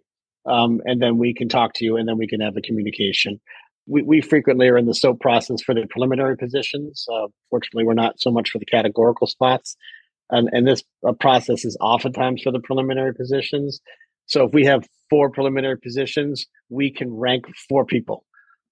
um, 0.47 0.81
and 0.85 1.03
then 1.03 1.18
we 1.18 1.35
can 1.35 1.49
talk 1.49 1.75
to 1.75 1.85
you, 1.85 1.97
and 1.97 2.09
then 2.09 2.16
we 2.16 2.27
can 2.27 2.40
have 2.40 2.57
a 2.57 2.62
communication 2.62 3.40
we, 3.87 4.03
we 4.03 4.21
frequently 4.21 4.68
are 4.68 4.79
in 4.79 4.87
the 4.87 4.95
SOAP 4.95 5.21
process 5.21 5.62
for 5.62 5.75
the 5.75 5.87
preliminary 5.88 6.37
positions. 6.37 7.07
Uh, 7.12 7.27
fortunately, 7.51 7.85
we're 7.85 7.95
not 7.95 8.21
so 8.21 8.31
much 8.31 8.51
for 8.51 8.59
the 8.59 8.66
categorical 8.66 9.27
spots. 9.27 9.77
And, 10.31 10.49
and 10.53 10.66
this 10.66 10.83
uh, 11.07 11.12
process 11.12 11.64
is 11.64 11.77
oftentimes 11.81 12.42
for 12.42 12.53
the 12.53 12.61
preliminary 12.61 13.14
positions. 13.14 13.81
So 14.26 14.44
if 14.44 14.52
we 14.52 14.64
have 14.64 14.87
four 15.11 15.30
preliminary 15.30 15.78
positions, 15.78 16.46
we 16.68 16.90
can 16.90 17.12
rank 17.12 17.46
four 17.68 17.85
people. 17.85 18.24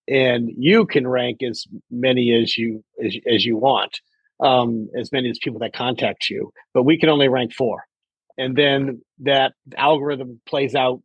And 0.09 0.51
you 0.57 0.87
can 0.87 1.07
rank 1.07 1.43
as 1.43 1.65
many 1.91 2.35
as 2.35 2.57
you 2.57 2.83
as, 3.05 3.17
as 3.33 3.45
you 3.45 3.57
want, 3.57 4.01
um, 4.43 4.89
as 4.99 5.13
many 5.13 5.31
as 5.31 5.39
people 5.41 5.61
that 5.61 5.73
contact 5.73 6.29
you. 6.29 6.51
But 6.75 6.85
we 6.85 6.99
can 6.99 7.09
only 7.09 7.29
rank 7.29 7.53
four. 7.53 7.85
And 8.39 8.57
then 8.57 9.03
that 9.21 9.53
algorithm 9.77 10.41
plays 10.47 10.75
out, 10.75 11.03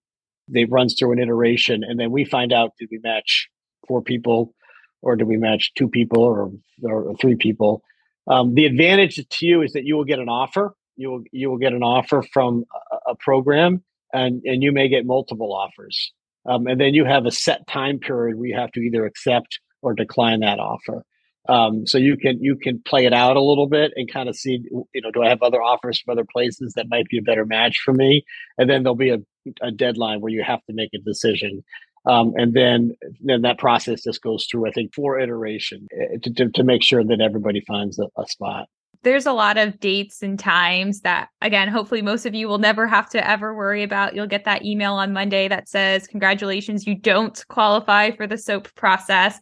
They 0.47 0.65
runs 0.65 0.95
through 0.97 1.13
an 1.13 1.19
iteration, 1.19 1.83
and 1.83 1.99
then 1.99 2.11
we 2.11 2.23
find 2.25 2.53
out 2.53 2.71
did 2.79 2.89
we 2.91 2.99
match 3.03 3.49
four 3.87 4.01
people, 4.01 4.53
or 5.01 5.15
do 5.15 5.25
we 5.25 5.37
match 5.37 5.73
two 5.77 5.89
people 5.89 6.23
or, 6.23 6.51
or 6.83 7.15
three 7.17 7.35
people? 7.35 7.83
Um, 8.27 8.55
the 8.55 8.65
advantage 8.65 9.15
to 9.15 9.45
you 9.45 9.61
is 9.61 9.73
that 9.73 9.83
you 9.85 9.95
will 9.95 10.05
get 10.05 10.19
an 10.19 10.29
offer. 10.29 10.73
You 10.95 11.11
will 11.11 11.23
you 11.31 11.49
will 11.49 11.57
get 11.59 11.73
an 11.73 11.83
offer 11.83 12.23
from 12.33 12.63
a, 12.91 13.11
a 13.11 13.15
program, 13.15 13.83
and 14.15 14.41
and 14.45 14.63
you 14.63 14.71
may 14.71 14.87
get 14.87 15.05
multiple 15.05 15.53
offers. 15.53 16.11
Um, 16.47 16.67
and 16.67 16.79
then 16.79 16.93
you 16.93 17.05
have 17.05 17.25
a 17.25 17.31
set 17.31 17.67
time 17.67 17.99
period 17.99 18.37
where 18.37 18.47
you 18.47 18.55
have 18.55 18.71
to 18.73 18.79
either 18.79 19.05
accept 19.05 19.59
or 19.81 19.93
decline 19.93 20.41
that 20.41 20.59
offer. 20.59 21.03
Um, 21.47 21.85
so 21.85 21.97
you 21.97 22.17
can 22.17 22.41
you 22.41 22.55
can 22.55 22.81
play 22.85 23.05
it 23.05 23.13
out 23.13 23.37
a 23.37 23.41
little 23.41 23.67
bit 23.67 23.91
and 23.95 24.11
kind 24.11 24.29
of 24.29 24.35
see 24.35 24.63
you 24.71 25.01
know 25.01 25.11
do 25.11 25.21
I 25.21 25.29
have 25.29 25.43
other 25.43 25.61
offers 25.61 25.99
from 25.99 26.13
other 26.13 26.25
places 26.31 26.73
that 26.75 26.89
might 26.89 27.07
be 27.07 27.19
a 27.19 27.21
better 27.21 27.45
match 27.45 27.81
for 27.83 27.93
me, 27.93 28.23
and 28.57 28.69
then 28.69 28.83
there'll 28.83 28.95
be 28.95 29.11
a, 29.11 29.19
a 29.61 29.71
deadline 29.71 30.21
where 30.21 30.31
you 30.31 30.43
have 30.43 30.63
to 30.65 30.73
make 30.73 30.89
a 30.95 30.99
decision. 30.99 31.63
Um, 32.07 32.33
and 32.35 32.53
then 32.53 32.95
then 33.21 33.41
that 33.43 33.59
process 33.59 34.03
just 34.03 34.21
goes 34.21 34.47
through, 34.49 34.67
I 34.67 34.71
think, 34.71 34.93
four 34.93 35.19
iterations 35.19 35.87
eh, 35.91 36.17
to, 36.23 36.33
to, 36.33 36.49
to 36.51 36.63
make 36.63 36.83
sure 36.83 37.03
that 37.03 37.21
everybody 37.21 37.61
finds 37.61 37.99
a, 37.99 38.07
a 38.17 38.27
spot 38.27 38.67
there's 39.05 39.27
a 39.27 39.31
lot 39.31 39.57
of 39.57 39.79
dates 39.79 40.21
and 40.21 40.37
times 40.37 41.01
that 41.01 41.29
again 41.41 41.69
hopefully 41.69 42.01
most 42.01 42.25
of 42.25 42.33
you 42.33 42.47
will 42.47 42.57
never 42.57 42.87
have 42.87 43.07
to 43.09 43.29
ever 43.29 43.55
worry 43.55 43.83
about 43.83 44.15
you'll 44.15 44.27
get 44.27 44.43
that 44.43 44.65
email 44.65 44.95
on 44.95 45.13
monday 45.13 45.47
that 45.47 45.69
says 45.69 46.07
congratulations 46.07 46.85
you 46.85 46.95
don't 46.95 47.45
qualify 47.47 48.11
for 48.11 48.27
the 48.27 48.37
soap 48.37 48.73
process 48.75 49.39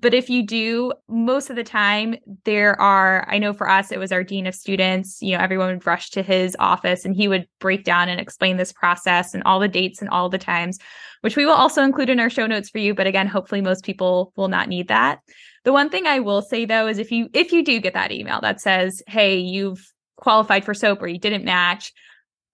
but 0.00 0.14
if 0.14 0.30
you 0.30 0.46
do, 0.46 0.92
most 1.08 1.50
of 1.50 1.56
the 1.56 1.64
time, 1.64 2.16
there 2.44 2.80
are, 2.80 3.26
I 3.28 3.38
know 3.38 3.52
for 3.52 3.68
us, 3.68 3.92
it 3.92 3.98
was 3.98 4.12
our 4.12 4.24
dean 4.24 4.46
of 4.46 4.54
students, 4.54 5.20
you 5.20 5.36
know, 5.36 5.42
everyone 5.42 5.68
would 5.68 5.86
rush 5.86 6.10
to 6.10 6.22
his 6.22 6.56
office 6.58 7.04
and 7.04 7.14
he 7.14 7.28
would 7.28 7.46
break 7.58 7.84
down 7.84 8.08
and 8.08 8.20
explain 8.20 8.56
this 8.56 8.72
process 8.72 9.34
and 9.34 9.42
all 9.44 9.60
the 9.60 9.68
dates 9.68 10.00
and 10.00 10.08
all 10.08 10.28
the 10.28 10.38
times, 10.38 10.78
which 11.20 11.36
we 11.36 11.44
will 11.44 11.52
also 11.52 11.82
include 11.82 12.08
in 12.08 12.20
our 12.20 12.30
show 12.30 12.46
notes 12.46 12.70
for 12.70 12.78
you. 12.78 12.94
But 12.94 13.08
again, 13.08 13.26
hopefully 13.26 13.60
most 13.60 13.84
people 13.84 14.32
will 14.36 14.48
not 14.48 14.68
need 14.68 14.88
that. 14.88 15.20
The 15.64 15.72
one 15.72 15.90
thing 15.90 16.06
I 16.06 16.20
will 16.20 16.42
say 16.42 16.64
though 16.64 16.86
is 16.86 16.98
if 16.98 17.10
you 17.10 17.28
if 17.34 17.52
you 17.52 17.64
do 17.64 17.80
get 17.80 17.94
that 17.94 18.12
email 18.12 18.40
that 18.40 18.60
says, 18.60 19.02
"Hey, 19.06 19.38
you've 19.38 19.80
qualified 20.16 20.64
for 20.64 20.74
soap 20.74 21.02
or 21.02 21.08
you 21.08 21.18
didn't 21.18 21.44
match," 21.44 21.92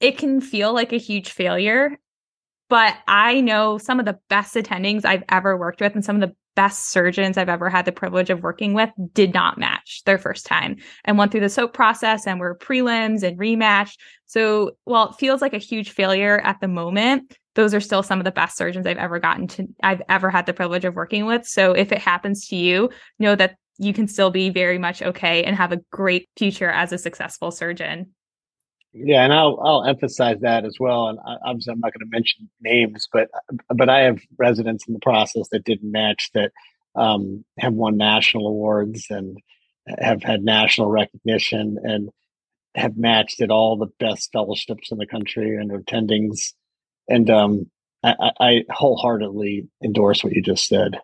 it 0.01 0.19
can 0.19 0.41
feel 0.41 0.73
like 0.75 0.93
a 0.93 0.99
huge 0.99 1.31
failure. 1.31 1.99
But 2.69 2.97
I 3.07 3.41
know 3.41 3.79
some 3.79 4.01
of 4.01 4.07
the 4.07 4.19
best 4.29 4.55
attendings 4.57 5.05
I've 5.05 5.23
ever 5.29 5.57
worked 5.57 5.81
with 5.81 5.95
and 5.95 6.05
some 6.05 6.17
of 6.17 6.29
the 6.29 6.35
best 6.57 6.89
surgeons 6.89 7.37
I've 7.37 7.49
ever 7.51 7.69
had 7.69 7.85
the 7.85 7.93
privilege 7.93 8.31
of 8.31 8.43
working 8.43 8.73
with 8.75 8.91
did 9.13 9.33
not 9.33 9.59
match 9.59 10.03
their 10.05 10.19
first 10.19 10.47
time 10.47 10.77
and 11.05 11.17
went 11.19 11.31
through 11.31 11.43
the 11.43 11.49
SOAP 11.49 11.75
process 11.75 12.27
and 12.27 12.41
were 12.41 12.59
prelims 12.59 13.23
and 13.23 13.39
rematched. 13.39 13.99
So 14.25 14.73
while 14.85 15.11
it 15.11 15.17
feels 15.17 15.43
like 15.43 15.55
a 15.55 15.59
huge 15.59 15.91
failure 15.91 16.41
at 16.41 16.61
the 16.61 16.67
moment, 16.67 17.37
those 17.57 17.75
are 17.75 17.81
still 17.81 18.03
some 18.03 18.21
of 18.21 18.25
the 18.25 18.31
best 18.31 18.57
surgeons 18.57 18.87
I've 18.87 18.99
ever 18.99 19.19
gotten 19.19 19.49
to 19.49 19.67
I've 19.83 20.03
ever 20.09 20.31
had 20.31 20.47
the 20.47 20.53
privilege 20.53 20.85
of 20.85 20.95
working 20.95 21.27
with. 21.27 21.47
So 21.47 21.73
if 21.73 21.91
it 21.91 21.99
happens 21.99 22.47
to 22.49 22.57
you, 22.57 22.91
know 23.19 23.35
that 23.35 23.57
you 23.79 23.93
can 23.93 24.07
still 24.07 24.31
be 24.31 24.51
very 24.51 24.79
much 24.79 25.03
okay 25.03 25.43
and 25.43 25.57
have 25.57 25.73
a 25.73 25.81
great 25.91 26.29
future 26.37 26.71
as 26.71 26.93
a 26.93 26.99
successful 26.99 27.51
surgeon. 27.51 28.13
Yeah, 28.93 29.25
and 29.25 29.33
I'll 29.33 29.59
I'll 29.63 29.85
emphasize 29.85 30.39
that 30.41 30.65
as 30.65 30.77
well. 30.79 31.09
And 31.09 31.19
obviously, 31.45 31.73
I'm 31.73 31.81
not 31.81 31.93
going 31.93 32.09
to 32.09 32.17
mention 32.17 32.49
names, 32.61 33.09
but 33.13 33.29
but 33.75 33.89
I 33.89 34.01
have 34.01 34.21
residents 34.39 34.87
in 34.87 34.95
the 34.95 35.01
process 35.01 35.49
that 35.51 35.65
didn't 35.65 35.91
match 35.91 36.31
that 36.35 36.53
um, 36.95 37.45
have 37.59 37.75
won 37.75 37.97
national 37.97 38.47
awards 38.47 39.07
and 39.11 39.39
have 39.99 40.23
had 40.23 40.43
national 40.43 40.89
recognition 40.89 41.79
and 41.83 42.11
have 42.75 42.97
matched 42.97 43.41
at 43.41 43.51
all 43.51 43.77
the 43.77 43.93
best 43.99 44.31
fellowships 44.33 44.91
in 44.91 44.99
the 44.99 45.07
country 45.07 45.57
and 45.57 45.71
attendings. 45.71 46.53
And 47.09 47.31
um, 47.31 47.71
I, 48.03 48.31
I 48.41 48.65
wholeheartedly 48.71 49.69
endorse 49.83 50.23
what 50.23 50.33
you 50.33 50.43
just 50.43 50.67
said. 50.67 50.99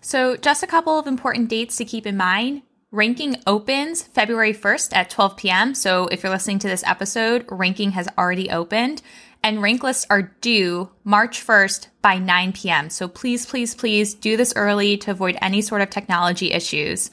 So, 0.00 0.36
just 0.36 0.62
a 0.62 0.68
couple 0.68 0.98
of 0.98 1.06
important 1.06 1.48
dates 1.48 1.76
to 1.76 1.84
keep 1.84 2.06
in 2.06 2.16
mind. 2.16 2.62
Ranking 2.90 3.36
opens 3.46 4.02
February 4.02 4.54
1st 4.54 4.96
at 4.96 5.10
12 5.10 5.36
p.m. 5.36 5.74
So 5.74 6.06
if 6.06 6.22
you're 6.22 6.32
listening 6.32 6.58
to 6.60 6.68
this 6.68 6.82
episode, 6.84 7.44
ranking 7.50 7.90
has 7.90 8.08
already 8.16 8.50
opened 8.50 9.02
and 9.42 9.60
rank 9.60 9.82
lists 9.82 10.06
are 10.08 10.34
due 10.40 10.90
March 11.04 11.46
1st 11.46 11.88
by 12.00 12.16
9 12.16 12.54
p.m. 12.54 12.88
So 12.88 13.06
please, 13.06 13.44
please, 13.44 13.74
please 13.74 14.14
do 14.14 14.38
this 14.38 14.54
early 14.56 14.96
to 14.98 15.10
avoid 15.10 15.36
any 15.42 15.60
sort 15.60 15.82
of 15.82 15.90
technology 15.90 16.50
issues. 16.50 17.10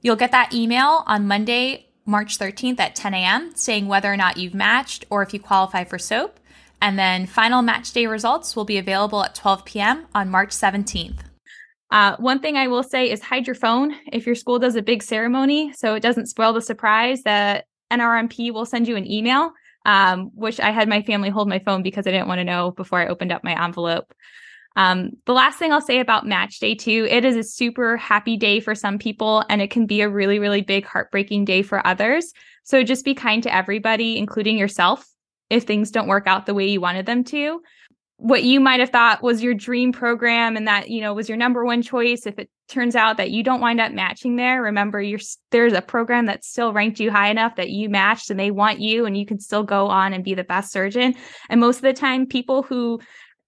You'll 0.00 0.16
get 0.16 0.32
that 0.32 0.54
email 0.54 1.04
on 1.06 1.28
Monday, 1.28 1.88
March 2.06 2.38
13th 2.38 2.80
at 2.80 2.96
10 2.96 3.12
a.m. 3.12 3.52
saying 3.54 3.88
whether 3.88 4.10
or 4.10 4.16
not 4.16 4.38
you've 4.38 4.54
matched 4.54 5.04
or 5.10 5.22
if 5.22 5.34
you 5.34 5.40
qualify 5.40 5.84
for 5.84 5.98
SOAP. 5.98 6.40
And 6.82 6.98
then 6.98 7.26
final 7.26 7.62
match 7.62 7.92
day 7.92 8.08
results 8.08 8.56
will 8.56 8.64
be 8.64 8.76
available 8.76 9.22
at 9.22 9.36
12 9.36 9.64
p.m. 9.64 10.04
on 10.16 10.28
March 10.28 10.50
17th. 10.50 11.20
Uh, 11.92 12.16
one 12.16 12.40
thing 12.40 12.56
I 12.56 12.66
will 12.66 12.82
say 12.82 13.08
is 13.08 13.22
hide 13.22 13.46
your 13.46 13.54
phone 13.54 13.94
if 14.12 14.26
your 14.26 14.34
school 14.34 14.58
does 14.58 14.74
a 14.74 14.82
big 14.82 15.02
ceremony 15.02 15.72
so 15.74 15.94
it 15.94 16.00
doesn't 16.00 16.26
spoil 16.26 16.52
the 16.52 16.60
surprise 16.60 17.22
that 17.22 17.66
NRMP 17.92 18.52
will 18.52 18.66
send 18.66 18.88
you 18.88 18.96
an 18.96 19.08
email, 19.08 19.52
um, 19.86 20.32
which 20.34 20.58
I 20.58 20.72
had 20.72 20.88
my 20.88 21.02
family 21.02 21.30
hold 21.30 21.48
my 21.48 21.60
phone 21.60 21.84
because 21.84 22.04
I 22.04 22.10
didn't 22.10 22.26
want 22.26 22.40
to 22.40 22.44
know 22.44 22.72
before 22.72 22.98
I 22.98 23.06
opened 23.06 23.30
up 23.30 23.44
my 23.44 23.64
envelope. 23.64 24.12
Um, 24.74 25.10
the 25.26 25.34
last 25.34 25.60
thing 25.60 25.72
I'll 25.72 25.80
say 25.80 26.00
about 26.00 26.26
match 26.26 26.58
day 26.58 26.74
two, 26.74 27.06
it 27.08 27.24
is 27.24 27.36
a 27.36 27.44
super 27.44 27.96
happy 27.96 28.36
day 28.36 28.58
for 28.58 28.74
some 28.74 28.98
people, 28.98 29.44
and 29.48 29.62
it 29.62 29.70
can 29.70 29.86
be 29.86 30.00
a 30.00 30.08
really, 30.08 30.40
really 30.40 30.62
big 30.62 30.84
heartbreaking 30.84 31.44
day 31.44 31.62
for 31.62 31.86
others. 31.86 32.32
So 32.64 32.82
just 32.82 33.04
be 33.04 33.14
kind 33.14 33.42
to 33.44 33.54
everybody, 33.54 34.16
including 34.16 34.58
yourself, 34.58 35.06
if 35.52 35.64
things 35.64 35.90
don't 35.90 36.08
work 36.08 36.26
out 36.26 36.46
the 36.46 36.54
way 36.54 36.66
you 36.66 36.80
wanted 36.80 37.04
them 37.06 37.22
to. 37.24 37.60
What 38.16 38.42
you 38.42 38.58
might 38.60 38.80
have 38.80 38.90
thought 38.90 39.22
was 39.22 39.42
your 39.42 39.52
dream 39.52 39.92
program 39.92 40.56
and 40.56 40.66
that 40.66 40.88
you 40.88 41.00
know 41.00 41.12
was 41.12 41.28
your 41.28 41.36
number 41.36 41.64
one 41.64 41.82
choice 41.82 42.26
if 42.26 42.38
it 42.38 42.48
turns 42.68 42.96
out 42.96 43.18
that 43.18 43.30
you 43.30 43.42
don't 43.42 43.60
wind 43.60 43.80
up 43.80 43.92
matching 43.92 44.36
there 44.36 44.62
remember 44.62 45.02
you're 45.02 45.18
there's 45.50 45.74
a 45.74 45.82
program 45.82 46.24
that 46.26 46.42
still 46.42 46.72
ranked 46.72 47.00
you 47.00 47.10
high 47.10 47.28
enough 47.28 47.56
that 47.56 47.68
you 47.68 47.90
matched 47.90 48.30
and 48.30 48.40
they 48.40 48.50
want 48.50 48.80
you 48.80 49.04
and 49.04 49.16
you 49.16 49.26
can 49.26 49.38
still 49.38 49.62
go 49.62 49.88
on 49.88 50.14
and 50.14 50.24
be 50.24 50.34
the 50.34 50.44
best 50.44 50.72
surgeon. 50.72 51.14
And 51.50 51.60
most 51.60 51.76
of 51.76 51.82
the 51.82 51.92
time 51.92 52.26
people 52.26 52.62
who 52.62 53.00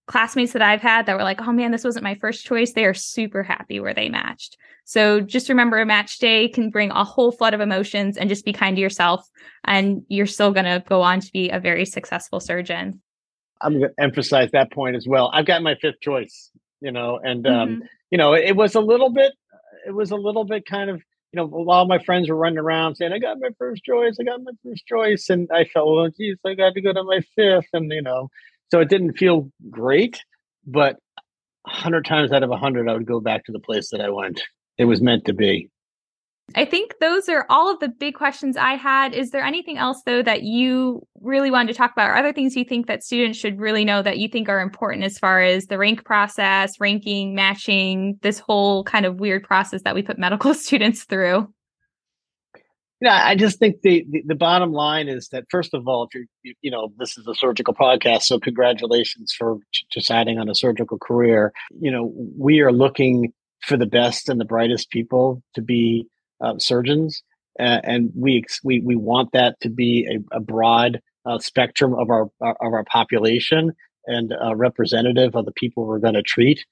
classmates 0.06 0.52
that 0.52 0.62
I've 0.62 0.80
had 0.80 1.06
that 1.06 1.16
were 1.16 1.22
like, 1.22 1.40
oh 1.40 1.52
man, 1.52 1.70
this 1.70 1.84
wasn't 1.84 2.04
my 2.04 2.14
first 2.16 2.44
choice, 2.44 2.72
they 2.72 2.84
are 2.84 2.94
super 2.94 3.42
happy 3.42 3.80
where 3.80 3.94
they 3.94 4.08
matched. 4.08 4.56
So 4.84 5.20
just 5.20 5.48
remember 5.48 5.80
a 5.80 5.86
match 5.86 6.18
day 6.18 6.48
can 6.48 6.70
bring 6.70 6.90
a 6.90 7.04
whole 7.04 7.32
flood 7.32 7.54
of 7.54 7.60
emotions 7.60 8.16
and 8.16 8.28
just 8.28 8.44
be 8.44 8.52
kind 8.52 8.76
to 8.76 8.82
yourself. 8.82 9.26
And 9.64 10.02
you're 10.08 10.26
still 10.26 10.52
going 10.52 10.66
to 10.66 10.84
go 10.86 11.00
on 11.00 11.20
to 11.20 11.32
be 11.32 11.48
a 11.48 11.58
very 11.58 11.86
successful 11.86 12.38
surgeon. 12.38 13.00
I'm 13.62 13.78
going 13.78 13.88
to 13.88 14.02
emphasize 14.02 14.50
that 14.52 14.70
point 14.72 14.94
as 14.94 15.06
well. 15.08 15.30
I've 15.32 15.46
got 15.46 15.62
my 15.62 15.74
fifth 15.76 16.00
choice, 16.00 16.50
you 16.80 16.92
know, 16.92 17.18
and 17.22 17.46
um, 17.46 17.68
mm-hmm. 17.68 17.84
you 18.10 18.18
know, 18.18 18.34
it, 18.34 18.44
it, 18.48 18.56
was 18.56 18.74
a 18.74 18.80
little 18.80 19.08
bit, 19.08 19.32
it 19.86 19.92
was 19.92 20.10
a 20.10 20.16
little 20.16 20.44
bit 20.44 20.66
kind 20.66 20.90
of, 20.90 21.02
you 21.32 21.38
know, 21.38 21.44
a 21.44 21.62
lot 21.62 21.82
of 21.82 21.88
my 21.88 21.98
friends 21.98 22.28
were 22.28 22.36
running 22.36 22.58
around 22.58 22.94
saying, 22.94 23.12
"I 23.12 23.18
got 23.18 23.40
my 23.40 23.48
first 23.58 23.82
choice, 23.82 24.18
I 24.20 24.24
got 24.24 24.42
my 24.44 24.52
first 24.62 24.86
choice," 24.86 25.30
and 25.30 25.48
I 25.52 25.64
felt, 25.64 25.88
"Well, 25.88 26.08
geez, 26.08 26.36
I 26.46 26.54
got 26.54 26.74
to 26.74 26.80
go 26.80 26.92
to 26.92 27.02
my 27.02 27.22
fifth, 27.34 27.66
and 27.72 27.90
you 27.90 28.02
know, 28.02 28.28
so 28.70 28.80
it 28.80 28.88
didn't 28.88 29.18
feel 29.18 29.50
great, 29.70 30.20
but 30.66 30.96
hundred 31.66 32.04
times 32.04 32.32
out 32.32 32.42
of 32.42 32.50
a 32.50 32.56
hundred, 32.56 32.88
I 32.88 32.94
would 32.94 33.06
go 33.06 33.20
back 33.20 33.44
to 33.44 33.52
the 33.52 33.60
place 33.60 33.90
that 33.90 34.00
I 34.00 34.10
went. 34.10 34.42
It 34.78 34.84
was 34.84 35.00
meant 35.00 35.24
to 35.26 35.32
be. 35.32 35.70
I 36.54 36.66
think 36.66 36.96
those 37.00 37.28
are 37.30 37.46
all 37.48 37.72
of 37.72 37.80
the 37.80 37.88
big 37.88 38.14
questions 38.14 38.56
I 38.56 38.74
had. 38.74 39.14
Is 39.14 39.30
there 39.30 39.42
anything 39.42 39.78
else, 39.78 40.02
though, 40.04 40.22
that 40.22 40.42
you 40.42 41.02
really 41.20 41.50
wanted 41.50 41.72
to 41.72 41.78
talk 41.78 41.92
about, 41.92 42.10
or 42.10 42.16
other 42.16 42.34
things 42.34 42.54
you 42.54 42.64
think 42.64 42.86
that 42.86 43.02
students 43.02 43.38
should 43.38 43.58
really 43.58 43.84
know 43.84 44.02
that 44.02 44.18
you 44.18 44.28
think 44.28 44.50
are 44.50 44.60
important 44.60 45.04
as 45.04 45.18
far 45.18 45.40
as 45.40 45.66
the 45.66 45.78
rank 45.78 46.04
process, 46.04 46.78
ranking, 46.78 47.34
matching, 47.34 48.18
this 48.20 48.38
whole 48.38 48.84
kind 48.84 49.06
of 49.06 49.20
weird 49.20 49.42
process 49.42 49.82
that 49.82 49.94
we 49.94 50.02
put 50.02 50.18
medical 50.18 50.52
students 50.54 51.04
through? 51.04 51.48
I 53.06 53.34
just 53.36 53.58
think 53.58 53.82
the, 53.82 54.04
the, 54.08 54.22
the 54.26 54.34
bottom 54.34 54.72
line 54.72 55.08
is 55.08 55.28
that 55.28 55.44
first 55.50 55.74
of 55.74 55.86
all, 55.86 56.04
if 56.04 56.14
you're 56.14 56.54
you 56.62 56.70
know 56.70 56.92
this 56.98 57.16
is 57.16 57.26
a 57.26 57.34
surgical 57.34 57.74
podcast, 57.74 58.22
so 58.22 58.38
congratulations 58.38 59.34
for 59.36 59.58
deciding 59.92 60.38
on 60.38 60.48
a 60.48 60.54
surgical 60.54 60.98
career. 60.98 61.52
You 61.80 61.90
know 61.90 62.12
we 62.38 62.60
are 62.60 62.72
looking 62.72 63.32
for 63.62 63.76
the 63.76 63.86
best 63.86 64.28
and 64.28 64.40
the 64.40 64.44
brightest 64.44 64.90
people 64.90 65.42
to 65.54 65.62
be 65.62 66.06
uh, 66.40 66.58
surgeons, 66.58 67.22
uh, 67.58 67.80
and 67.84 68.10
we 68.14 68.44
we 68.62 68.80
we 68.80 68.96
want 68.96 69.32
that 69.32 69.60
to 69.60 69.70
be 69.70 70.06
a, 70.10 70.36
a 70.36 70.40
broad 70.40 71.00
uh, 71.26 71.38
spectrum 71.38 71.94
of 71.94 72.10
our 72.10 72.30
of 72.40 72.56
our 72.60 72.84
population 72.84 73.72
and 74.06 74.34
representative 74.54 75.34
of 75.34 75.46
the 75.46 75.52
people 75.52 75.86
we're 75.86 75.98
going 75.98 76.14
to 76.14 76.22
treat. 76.22 76.64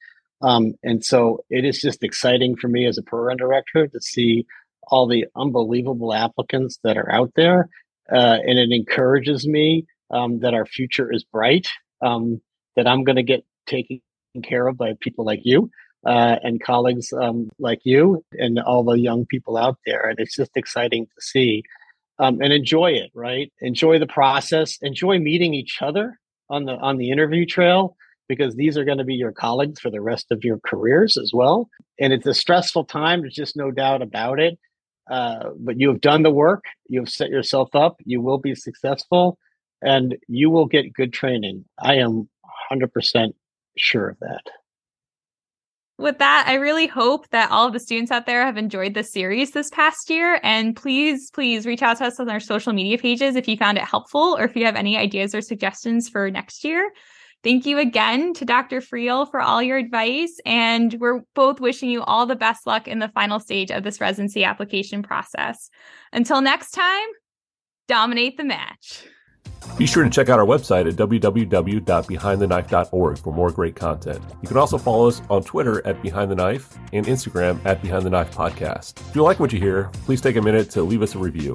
Um, 0.43 0.75
and 0.83 1.05
so 1.05 1.45
it 1.51 1.65
is 1.65 1.81
just 1.81 2.03
exciting 2.03 2.57
for 2.57 2.69
me 2.69 2.87
as 2.87 2.99
a 2.99 3.03
program 3.03 3.37
director 3.37 3.87
to 3.87 4.01
see 4.01 4.45
all 4.89 5.07
the 5.07 5.27
unbelievable 5.37 6.13
applicants 6.13 6.79
that 6.85 6.97
are 6.97 7.11
out 7.11 7.33
there, 7.37 7.69
uh, 8.13 8.39
and 8.47 8.59
it 8.59 8.71
encourages 8.73 9.47
me 9.47 9.87
um, 10.11 10.41
that 10.41 10.55
our 10.55 10.67
future 10.67 11.13
is 11.13 11.25
bright. 11.25 11.69
Um, 12.01 12.41
that 12.77 12.87
I'm 12.87 13.05
going 13.05 13.17
to 13.17 13.23
get 13.23 13.45
taken 13.67 14.01
care 14.43 14.67
of 14.67 14.77
by 14.77 14.95
people 15.01 15.25
like 15.25 15.41
you 15.45 15.71
uh, 16.07 16.37
and 16.43 16.63
colleagues 16.63 17.13
um, 17.13 17.51
like 17.59 17.81
you 17.85 18.25
and 18.33 18.59
all 18.59 18.85
the 18.85 18.99
young 18.99 19.27
people 19.27 19.57
out 19.57 19.79
there. 19.87 20.09
And 20.09 20.19
it's 20.19 20.37
just 20.37 20.57
exciting 20.57 21.07
to 21.07 21.21
see 21.21 21.63
um, 22.19 22.41
and 22.41 22.53
enjoy 22.53 22.93
it, 22.93 23.11
right? 23.15 23.53
Enjoy 23.61 23.99
the 23.99 24.07
process, 24.07 24.79
enjoy 24.83 25.19
meeting 25.19 25.55
each 25.55 25.79
other 25.81 26.19
on 26.51 26.65
the 26.65 26.73
on 26.73 26.99
the 26.99 27.11
interview 27.11 27.47
trail 27.47 27.97
because 28.29 28.55
these 28.55 28.77
are 28.79 28.85
going 28.85 28.99
to 28.99 29.05
be 29.05 29.15
your 29.15 29.33
colleagues 29.33 29.81
for 29.81 29.91
the 29.91 30.01
rest 30.01 30.27
of 30.31 30.45
your 30.45 30.59
careers 30.67 31.17
as 31.17 31.33
well. 31.35 31.69
And 31.99 32.13
it's 32.13 32.27
a 32.27 32.35
stressful 32.35 32.85
time, 32.85 33.21
there's 33.21 33.35
just 33.35 33.57
no 33.57 33.71
doubt 33.71 34.03
about 34.03 34.41
it. 34.41 34.59
Uh, 35.11 35.51
but 35.59 35.79
you 35.81 35.89
have 35.89 36.01
done 36.01 36.23
the 36.23 36.31
work, 36.31 36.65
you 36.89 37.01
have 37.01 37.09
set 37.09 37.29
yourself 37.29 37.75
up, 37.75 37.97
you 38.05 38.21
will 38.21 38.39
be 38.39 38.55
successful, 38.55 39.39
and 39.83 40.17
you 40.29 40.49
will 40.49 40.67
get 40.67 40.93
good 40.93 41.13
training. 41.13 41.65
I 41.79 41.97
am 41.97 42.29
100% 42.71 43.33
sure 43.77 44.09
of 44.09 44.19
that 44.21 44.43
with 46.03 46.19
that, 46.19 46.45
I 46.49 46.55
really 46.55 46.87
hope 46.87 47.29
that 47.31 47.51
all 47.51 47.67
of 47.67 47.73
the 47.73 47.79
students 47.79 48.11
out 48.11 48.27
there 48.27 48.45
have 48.45 48.57
enjoyed 48.57 48.95
this 48.95 49.13
series 49.13 49.53
this 49.53 49.71
past 49.71 50.11
year. 50.11 50.41
And 50.43 50.75
please, 50.75 51.31
please 51.31 51.65
reach 51.65 51.81
out 51.81 51.99
to 51.99 52.07
us 52.07 52.19
on 52.19 52.29
our 52.29 52.41
social 52.41 52.73
media 52.73 52.99
pages 52.99 53.37
if 53.37 53.47
you 53.47 53.57
found 53.57 53.79
it 53.79 53.85
helpful 53.85 54.37
or 54.37 54.45
if 54.45 54.57
you 54.57 54.65
have 54.65 54.75
any 54.75 54.99
ideas 54.99 55.35
or 55.35 55.41
suggestions 55.41 56.09
for 56.09 56.31
next 56.31 56.65
year. 56.65 56.91
Thank 57.43 57.67
you 57.67 57.79
again 57.79 58.35
to 58.35 58.45
Dr. 58.45 58.81
Friel 58.81 59.31
for 59.31 59.41
all 59.41 59.63
your 59.63 59.77
advice. 59.77 60.39
And 60.47 60.95
we're 61.01 61.23
both 61.35 61.61
wishing 61.61 61.91
you 61.91 62.03
all 62.03 62.27
the 62.27 62.37
best 62.37 62.67
luck 62.67 62.87
in 62.87 63.01
the 63.01 63.09
final 63.09 63.41
stage 63.41 63.71
of 63.71 63.83
this 63.83 64.01
residency 64.01 64.45
application 64.45 65.03
process. 65.03 65.69
Until 66.13 66.41
next 66.41 66.71
time, 66.71 67.09
dominate 67.89 68.37
the 68.37 68.45
match. 68.45 69.05
Be 69.79 69.87
sure 69.87 70.05
to 70.05 70.11
check 70.11 70.29
out 70.29 70.39
our 70.39 70.47
website 70.47 70.89
at 70.89 70.95
www.behindtheknife.org 70.95 73.19
for 73.19 73.33
more 73.33 73.51
great 73.51 73.75
content. 73.75 74.23
You 74.43 74.49
can 74.49 74.57
also 74.57 74.79
follow 74.79 75.09
us 75.09 75.21
on 75.31 75.43
Twitter 75.43 75.85
at 75.87 76.01
Behind 76.03 76.31
the 76.31 76.37
Knife 76.37 76.79
and 76.93 77.07
Instagram 77.07 77.59
at 77.65 77.83
Behind 77.83 78.05
the 78.05 78.11
Knife 78.11 78.33
Podcast. 78.35 79.01
If 79.09 79.17
you 79.17 79.23
like 79.23 79.41
what 79.41 79.53
you 79.53 79.59
hear, 79.59 79.91
please 80.05 80.21
take 80.21 80.37
a 80.37 80.43
minute 80.43 80.71
to 80.71 80.83
leave 80.83 81.03
us 81.03 81.15
a 81.15 81.19
review. 81.19 81.55